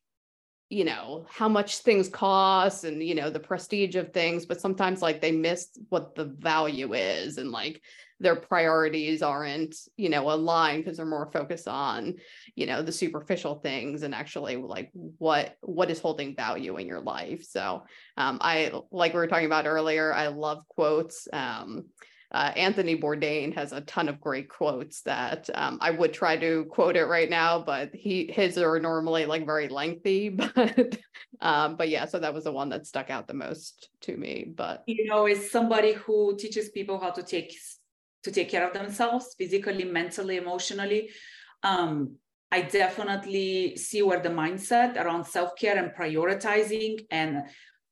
you 0.69 0.85
know 0.85 1.25
how 1.31 1.49
much 1.49 1.79
things 1.79 2.07
cost 2.07 2.83
and 2.83 3.01
you 3.01 3.15
know 3.15 3.31
the 3.31 3.39
prestige 3.39 3.95
of 3.95 4.13
things 4.13 4.45
but 4.45 4.61
sometimes 4.61 5.01
like 5.01 5.19
they 5.19 5.31
miss 5.31 5.69
what 5.89 6.13
the 6.13 6.25
value 6.25 6.93
is 6.93 7.39
and 7.39 7.49
like 7.49 7.81
their 8.19 8.35
priorities 8.35 9.21
aren't 9.21 9.75
you 9.97 10.09
know 10.09 10.29
aligned 10.29 10.83
because 10.83 10.97
they're 10.97 11.05
more 11.05 11.31
focused 11.31 11.67
on 11.67 12.15
you 12.55 12.65
know 12.65 12.81
the 12.81 12.91
superficial 12.91 13.55
things 13.55 14.03
and 14.03 14.13
actually 14.13 14.57
like 14.57 14.91
what 14.93 15.55
what 15.61 15.89
is 15.89 15.99
holding 15.99 16.35
value 16.35 16.77
in 16.77 16.85
your 16.87 16.99
life. 16.99 17.43
So 17.43 17.83
um, 18.17 18.37
i 18.41 18.71
like 18.91 19.13
we 19.13 19.19
were 19.19 19.27
talking 19.27 19.45
about 19.45 19.65
earlier 19.65 20.13
i 20.13 20.27
love 20.27 20.67
quotes 20.67 21.27
um, 21.33 21.85
uh, 22.31 22.51
Anthony 22.55 22.95
Bourdain 22.95 23.53
has 23.55 23.73
a 23.73 23.81
ton 23.81 24.07
of 24.07 24.21
great 24.21 24.49
quotes 24.49 25.01
that 25.01 25.49
um, 25.55 25.79
I 25.81 25.89
would 25.89 26.13
try 26.13 26.37
to 26.37 26.65
quote 26.65 26.95
it 26.95 27.05
right 27.05 27.29
now, 27.29 27.59
but 27.59 27.93
he 27.93 28.31
his 28.31 28.57
are 28.57 28.79
normally 28.79 29.25
like 29.25 29.45
very 29.45 29.67
lengthy. 29.67 30.29
But 30.55 30.97
um, 31.41 31.75
but 31.77 31.89
yeah, 31.89 32.05
so 32.05 32.19
that 32.19 32.33
was 32.33 32.43
the 32.43 32.51
one 32.51 32.69
that 32.69 32.85
stuck 32.85 33.09
out 33.09 33.27
the 33.27 33.33
most 33.33 33.89
to 34.01 34.15
me. 34.15 34.51
But 34.55 34.83
you 34.87 35.05
know, 35.05 35.27
is 35.27 35.49
somebody 35.49 35.93
who 35.93 36.35
teaches 36.37 36.69
people 36.69 36.99
how 36.99 37.11
to 37.11 37.23
take 37.23 37.55
to 38.23 38.31
take 38.31 38.49
care 38.49 38.67
of 38.67 38.73
themselves 38.73 39.33
physically, 39.37 39.85
mentally, 39.85 40.37
emotionally. 40.37 41.09
Um, 41.63 42.17
I 42.51 42.61
definitely 42.61 43.75
see 43.77 44.01
where 44.01 44.19
the 44.19 44.29
mindset 44.29 44.97
around 44.97 45.25
self 45.25 45.55
care 45.55 45.77
and 45.77 45.91
prioritizing 45.95 47.05
and 47.09 47.43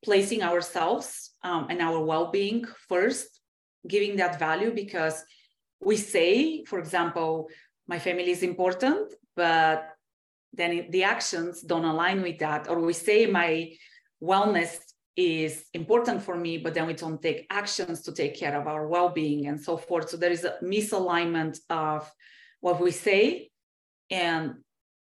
placing 0.04 0.44
ourselves 0.44 1.32
um, 1.44 1.68
and 1.70 1.82
our 1.82 2.04
well 2.04 2.32
being 2.32 2.66
first 2.88 3.38
giving 3.88 4.16
that 4.18 4.40
value 4.40 4.74
because 4.74 5.24
we 5.80 5.98
say, 5.98 6.64
for 6.66 6.80
example, 6.80 7.50
my 7.88 8.00
family 8.00 8.32
is 8.32 8.44
important, 8.44 9.14
but 9.36 9.90
then 10.54 10.88
the 10.90 11.04
actions 11.04 11.62
don't 11.62 11.86
align 11.86 12.22
with 12.22 12.40
that. 12.40 12.70
Or 12.70 12.80
we 12.80 12.94
say 12.94 13.26
my 13.26 13.72
wellness 14.22 14.78
is 15.16 15.66
important 15.74 16.22
for 16.22 16.36
me, 16.36 16.58
but 16.58 16.74
then 16.74 16.88
we 16.88 16.94
don't 16.94 17.22
take 17.22 17.48
actions 17.50 18.02
to 18.04 18.12
take 18.12 18.36
care 18.36 18.60
of 18.60 18.68
our 18.68 18.88
well 18.88 19.10
being 19.10 19.48
and 19.48 19.60
so 19.60 19.78
forth. 19.78 20.10
So 20.10 20.18
there 20.18 20.32
is 20.32 20.44
a 20.44 20.56
misalignment 20.64 21.58
of 21.70 22.12
what 22.62 22.80
we 22.80 22.92
say 22.92 23.50
and 24.10 24.56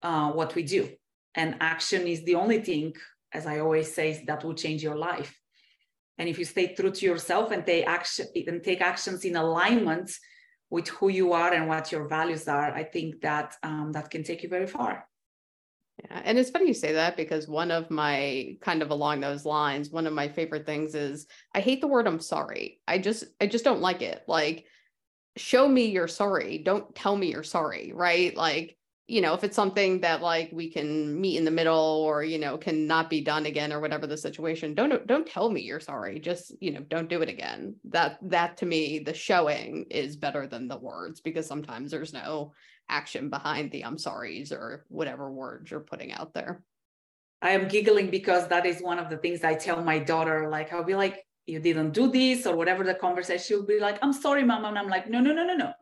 uh, 0.03 0.33
what 0.33 0.55
we 0.55 0.63
do. 0.63 0.91
And 1.35 1.57
action 1.61 2.07
is 2.07 2.25
the 2.25 2.35
only 2.37 2.61
thing, 2.61 2.95
as 3.33 3.47
I 3.47 3.61
always 3.61 3.95
say, 3.95 4.25
that 4.27 4.45
will 4.45 4.55
change 4.55 4.83
your 4.83 4.97
life. 4.97 5.39
And 6.19 6.29
if 6.29 6.39
you 6.39 6.45
stay 6.45 6.75
true 6.75 6.91
to 6.91 7.07
yourself 7.07 7.53
and 7.53 7.65
take 7.65 7.87
action 7.87 8.27
and 8.47 8.63
take 8.63 8.81
actions 8.81 9.25
in 9.25 9.37
alignment 9.37 10.11
with 10.71 10.89
who 10.89 11.09
you 11.09 11.33
are 11.33 11.53
and 11.53 11.69
what 11.69 11.93
your 11.93 12.09
values 12.09 12.49
are, 12.49 12.75
I 12.75 12.85
think 12.85 13.21
that 13.23 13.55
um, 13.63 13.93
that 13.93 14.11
can 14.11 14.23
take 14.23 14.43
you 14.43 14.49
very 14.49 14.67
far. 14.67 15.07
Yeah, 16.05 16.21
and 16.25 16.39
it's 16.39 16.51
funny 16.51 16.69
you 16.69 16.75
say 16.75 16.93
that 16.93 17.17
because 17.17 17.49
one 17.49 17.71
of 17.71 17.91
my 17.91 18.57
kind 18.61 18.83
of 18.83 18.91
along 18.91 19.21
those 19.21 19.45
lines, 19.45 19.91
one 19.91 20.07
of 20.07 20.13
my 20.13 20.29
favorite 20.29 20.67
things 20.67 20.95
is 20.95 21.27
I 21.55 21.61
hate 21.61 21.81
the 21.81 21.89
word 21.89 22.07
I'm 22.07 22.21
sorry. 22.21 22.81
I 22.87 22.99
just 22.99 23.25
I 23.41 23.47
just 23.47 23.65
don't 23.65 23.81
like 23.81 24.03
it. 24.03 24.23
Like 24.29 24.67
show 25.37 25.67
me 25.69 25.87
you're 25.87 26.09
sorry. 26.09 26.59
Don't 26.59 26.95
tell 26.95 27.17
me 27.17 27.33
you're 27.33 27.43
sorry, 27.43 27.93
right? 27.93 28.37
Like 28.37 28.78
you 29.09 29.23
know, 29.23 29.33
if 29.33 29.42
it's 29.42 29.57
something 29.57 30.03
that 30.03 30.21
like 30.21 30.51
we 30.53 30.71
can 30.71 31.18
meet 31.18 31.38
in 31.38 31.47
the 31.47 31.51
middle 31.51 31.75
or, 31.75 32.23
you 32.23 32.38
know, 32.38 32.59
can 32.59 32.87
not 32.87 33.09
be 33.09 33.23
done 33.23 33.47
again 33.47 33.73
or 33.73 33.81
whatever 33.81 34.07
the 34.07 34.18
situation, 34.18 34.75
don't 34.75 35.07
don't 35.07 35.27
tell 35.27 35.51
me 35.51 35.62
you're 35.62 35.81
sorry. 35.81 36.21
Just, 36.21 36.55
you 36.61 36.71
know, 36.71 36.81
don't 36.81 37.09
do 37.09 37.23
it 37.23 37.29
again. 37.31 37.75
That 37.85 38.18
that 38.23 38.59
to 38.59 38.66
me, 38.66 38.99
the 38.99 39.14
showing 39.14 39.87
is 39.90 40.16
better 40.16 40.47
than 40.47 40.68
the 40.68 40.77
words 40.77 41.21
because 41.23 41.47
sometimes 41.47 41.90
there's 41.90 42.12
no 42.12 42.53
action 42.90 43.31
behind 43.31 43.71
the 43.71 43.85
I'm 43.85 43.97
sorry's 43.97 44.53
or 44.53 44.85
whatever 44.88 45.33
words 45.33 45.71
you're 45.71 45.81
putting 45.81 46.12
out 46.12 46.35
there. 46.35 46.62
I 47.40 47.51
am 47.53 47.68
giggling 47.68 48.11
because 48.11 48.47
that 48.49 48.66
is 48.66 48.83
one 48.83 48.99
of 48.99 49.09
the 49.09 49.16
things 49.16 49.42
I 49.42 49.55
tell 49.55 49.83
my 49.83 49.99
daughter. 49.99 50.49
Like, 50.51 50.73
I'll 50.73 50.85
be 50.85 50.97
like, 50.97 51.25
you 51.47 51.61
didn't 51.61 51.92
do 51.92 52.11
this 52.11 52.47
or 52.47 52.57
whatever 52.57 52.85
the 52.85 52.94
conversation, 52.94 53.42
she'll 53.42 53.64
be 53.64 53.81
like, 53.81 53.99
I'm 54.03 54.12
sorry, 54.12 54.44
mom. 54.44 54.66
And 54.66 54.79
I'm 54.79 54.88
like, 54.88 55.09
no, 55.09 55.21
no, 55.21 55.33
no, 55.33 55.44
no, 55.44 55.55
no. 55.55 55.73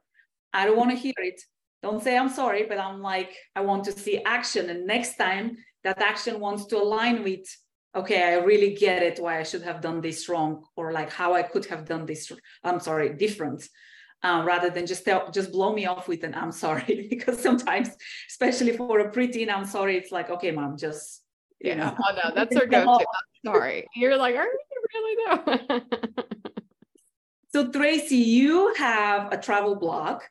I 0.52 0.64
don't 0.64 0.76
want 0.76 0.90
to 0.90 0.96
hear 0.96 1.14
it. 1.16 1.40
Don't 1.87 2.03
say 2.03 2.18
I'm 2.18 2.29
sorry, 2.29 2.64
but 2.64 2.81
I'm 2.81 3.01
like, 3.01 3.33
I 3.55 3.61
want 3.61 3.85
to 3.85 3.92
see 3.92 4.20
action. 4.25 4.70
And 4.70 4.88
next 4.88 5.14
time 5.14 5.57
that 5.85 6.03
action 6.03 6.40
wants 6.40 6.66
to 6.66 6.83
align 6.83 7.22
with, 7.22 7.46
okay, 7.94 8.25
I 8.25 8.44
really 8.51 8.75
get 8.75 9.05
it 9.05 9.20
why 9.20 9.38
I 9.38 9.44
should 9.44 9.62
have 9.62 9.81
done 9.81 10.01
this 10.01 10.29
wrong, 10.29 10.64
or 10.75 10.90
like 10.90 11.12
how 11.12 11.35
I 11.35 11.44
could 11.44 11.66
have 11.66 11.85
done 11.85 12.05
this, 12.05 12.33
I'm 12.64 12.81
sorry, 12.81 13.14
different. 13.14 13.68
Um, 14.25 14.44
rather 14.44 14.68
than 14.68 14.85
just 14.85 15.05
tell, 15.05 15.31
just 15.31 15.53
blow 15.53 15.72
me 15.72 15.87
off 15.87 16.09
with 16.09 16.25
an 16.25 16.35
I'm 16.35 16.51
sorry, 16.51 17.07
because 17.12 17.40
sometimes, 17.40 17.90
especially 18.29 18.77
for 18.77 18.99
a 18.99 19.12
preteen, 19.12 19.49
I'm 19.49 19.64
sorry, 19.64 19.96
it's 19.96 20.11
like, 20.11 20.29
okay, 20.29 20.51
mom, 20.51 20.77
just 20.77 21.22
you 21.61 21.77
know. 21.77 21.94
Oh 21.96 22.14
no, 22.16 22.35
that's 22.35 22.57
our 22.61 22.66
go-to. 22.66 23.07
Sorry. 23.44 23.87
You're 23.94 24.16
like, 24.16 24.35
are 24.35 24.49
you 24.72 24.79
really 24.92 25.14
though? 25.22 25.81
so 27.53 27.70
Tracy, 27.70 28.16
you 28.16 28.75
have 28.75 29.33
a 29.33 29.38
travel 29.38 29.77
blog 29.77 30.22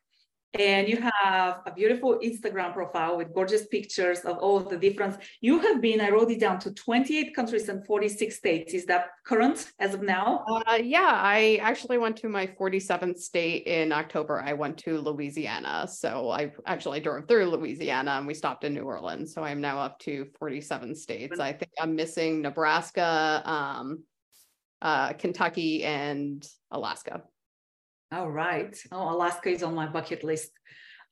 and 0.60 0.88
you 0.88 0.98
have 0.98 1.62
a 1.65 1.72
beautiful 1.72 2.20
Instagram 2.20 2.74
profile 2.74 3.18
with 3.18 3.34
gorgeous 3.34 3.68
pictures 3.68 4.20
of 4.20 4.38
all 4.38 4.60
the 4.60 4.78
difference. 4.78 5.18
You 5.41 5.60
have 5.60 5.82
been, 5.82 6.02
I 6.02 6.10
wrote 6.10 6.32
it 6.32 6.39
down 6.39 6.60
to 6.60 6.72
28 6.72 7.36
countries 7.36 7.70
and 7.70 7.86
46 7.86 8.36
states. 8.36 8.74
Is 8.74 8.86
that 8.86 9.10
current 9.26 9.72
as 9.80 9.94
of 9.94 10.02
now? 10.02 10.46
Uh, 10.48 10.76
yeah, 10.76 11.12
I 11.12 11.60
actually 11.62 11.98
went 11.98 12.18
to 12.18 12.30
my 12.30 12.48
47th 12.48 13.18
state 13.18 13.68
in 13.68 13.91
October. 13.91 14.41
I 14.41 14.54
went 14.54 14.78
to 14.80 15.00
Louisiana. 15.00 15.88
So 15.88 16.30
I 16.30 16.54
actually 16.65 17.00
drove 17.00 17.28
through 17.28 17.46
Louisiana 17.48 18.12
and 18.12 18.28
we 18.28 18.34
stopped 18.34 18.63
in 18.63 18.74
New 18.74 18.84
Orleans. 18.84 19.34
So 19.34 19.44
I'm 19.44 19.62
now 19.62 19.80
up 19.80 20.00
to 20.00 20.28
47 20.39 20.96
states. 20.96 21.39
I 21.39 21.54
think 21.54 21.72
I'm 21.80 21.96
missing 21.96 22.41
Nebraska, 22.41 23.41
um, 23.46 24.04
uh, 24.82 25.13
Kentucky, 25.13 25.84
and 25.84 26.48
Alaska. 26.72 27.24
All 28.15 28.32
right. 28.32 28.73
Oh, 28.93 29.13
Alaska 29.13 29.49
is 29.49 29.62
on 29.62 29.75
my 29.75 29.88
bucket 29.88 30.23
list. 30.23 30.51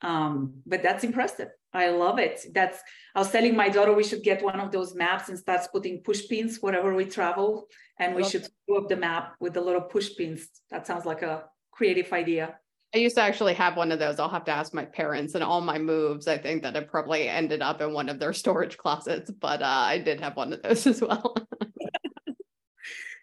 Um, 0.02 0.62
but 0.66 0.82
that's 0.82 1.04
impressive. 1.04 1.50
I 1.74 1.90
love 1.90 2.18
it. 2.18 2.46
That's 2.54 2.80
I 3.14 3.20
was 3.20 3.32
telling 3.32 3.58
my 3.58 3.68
daughter 3.68 3.94
we 3.94 4.06
should 4.06 4.24
get 4.24 4.42
one 4.42 4.60
of 4.60 4.72
those 4.72 4.96
maps 4.96 5.28
and 5.28 5.38
start 5.38 5.68
putting 5.74 6.02
push 6.02 6.22
pins 6.30 6.60
wherever 6.62 6.94
we 6.94 7.06
travel. 7.06 7.68
And 8.00 8.16
we 8.16 8.24
should 8.24 8.48
do 8.68 8.76
up 8.76 8.88
the 8.88 8.96
map 8.96 9.36
with 9.42 9.54
the 9.54 9.62
little 9.62 9.82
push 9.82 10.16
pins. 10.16 10.48
That 10.72 10.88
sounds 10.88 11.06
like 11.06 11.24
a 11.24 11.44
creative 11.72 12.12
idea. 12.14 12.56
I 12.96 13.00
used 13.00 13.16
to 13.16 13.22
actually 13.22 13.56
have 13.56 13.76
one 13.76 13.92
of 13.92 14.00
those. 14.00 14.20
I'll 14.20 14.30
have 14.30 14.46
to 14.46 14.52
ask 14.52 14.74
my 14.74 14.86
parents 14.86 15.36
and 15.36 15.44
all 15.44 15.62
my 15.62 15.80
moves. 15.80 16.28
I 16.28 16.38
think 16.38 16.64
that 16.64 16.76
it 16.76 16.88
probably 16.88 17.28
ended 17.28 17.62
up 17.62 17.82
in 17.82 17.92
one 17.92 18.08
of 18.08 18.20
their 18.20 18.34
storage 18.34 18.78
closets, 18.78 19.30
but 19.32 19.62
uh, 19.62 19.66
I 19.66 19.98
did 19.98 20.22
have 20.22 20.38
one 20.38 20.54
of 20.54 20.62
those 20.62 20.88
as 20.94 21.02
well. 21.02 21.36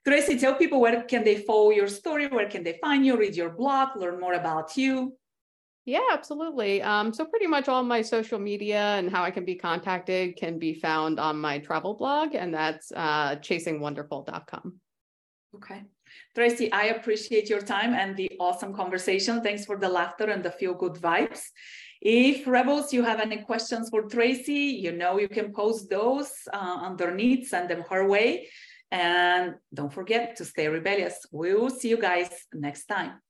Tracy, 0.06 0.38
tell 0.38 0.54
people 0.54 0.80
where 0.80 1.02
can 1.02 1.24
they 1.24 1.36
follow 1.36 1.70
your 1.70 1.88
story, 1.88 2.26
where 2.28 2.48
can 2.48 2.62
they 2.62 2.78
find 2.80 3.04
you, 3.04 3.16
read 3.18 3.36
your 3.36 3.50
blog, 3.50 3.96
learn 3.96 4.18
more 4.18 4.34
about 4.34 4.76
you. 4.76 5.16
Yeah, 5.84 6.06
absolutely. 6.12 6.82
Um, 6.82 7.12
so 7.12 7.24
pretty 7.24 7.46
much 7.46 7.68
all 7.68 7.82
my 7.82 8.02
social 8.02 8.38
media 8.38 8.80
and 8.80 9.10
how 9.10 9.22
I 9.22 9.30
can 9.30 9.44
be 9.44 9.56
contacted 9.56 10.36
can 10.36 10.58
be 10.58 10.74
found 10.74 11.18
on 11.18 11.40
my 11.40 11.58
travel 11.58 11.94
blog, 11.94 12.34
and 12.34 12.52
that's 12.52 12.92
uh, 12.92 13.36
chasingwonderful.com. 13.36 14.80
Okay. 15.56 15.82
Tracy, 16.34 16.70
I 16.70 16.86
appreciate 16.86 17.48
your 17.48 17.60
time 17.60 17.94
and 17.94 18.16
the 18.16 18.30
awesome 18.38 18.72
conversation. 18.74 19.42
Thanks 19.42 19.64
for 19.64 19.76
the 19.76 19.88
laughter 19.88 20.30
and 20.30 20.44
the 20.44 20.50
feel 20.50 20.74
good 20.74 20.94
vibes. 20.94 21.42
If 22.00 22.46
Rebels, 22.46 22.92
you 22.92 23.02
have 23.02 23.20
any 23.20 23.38
questions 23.38 23.90
for 23.90 24.02
Tracy, 24.02 24.78
you 24.80 24.92
know 24.92 25.18
you 25.18 25.28
can 25.28 25.52
post 25.52 25.90
those 25.90 26.30
uh, 26.52 26.78
underneath, 26.82 27.48
send 27.48 27.68
them 27.68 27.84
her 27.90 28.08
way. 28.08 28.48
And 28.90 29.54
don't 29.72 29.92
forget 29.92 30.36
to 30.36 30.44
stay 30.44 30.68
rebellious. 30.68 31.26
We 31.32 31.54
will 31.54 31.70
see 31.70 31.88
you 31.88 31.96
guys 31.96 32.30
next 32.52 32.86
time. 32.86 33.20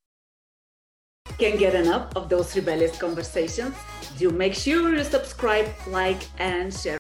Can't 1.39 1.59
get 1.59 1.75
enough 1.75 2.17
of 2.17 2.29
those 2.29 2.57
rebellious 2.57 2.99
conversations? 2.99 3.77
Do 4.19 4.31
make 4.31 4.55
sure 4.55 4.95
you 4.95 5.05
subscribe, 5.05 5.69
like, 5.87 6.23
and 6.39 6.73
share. 6.75 6.99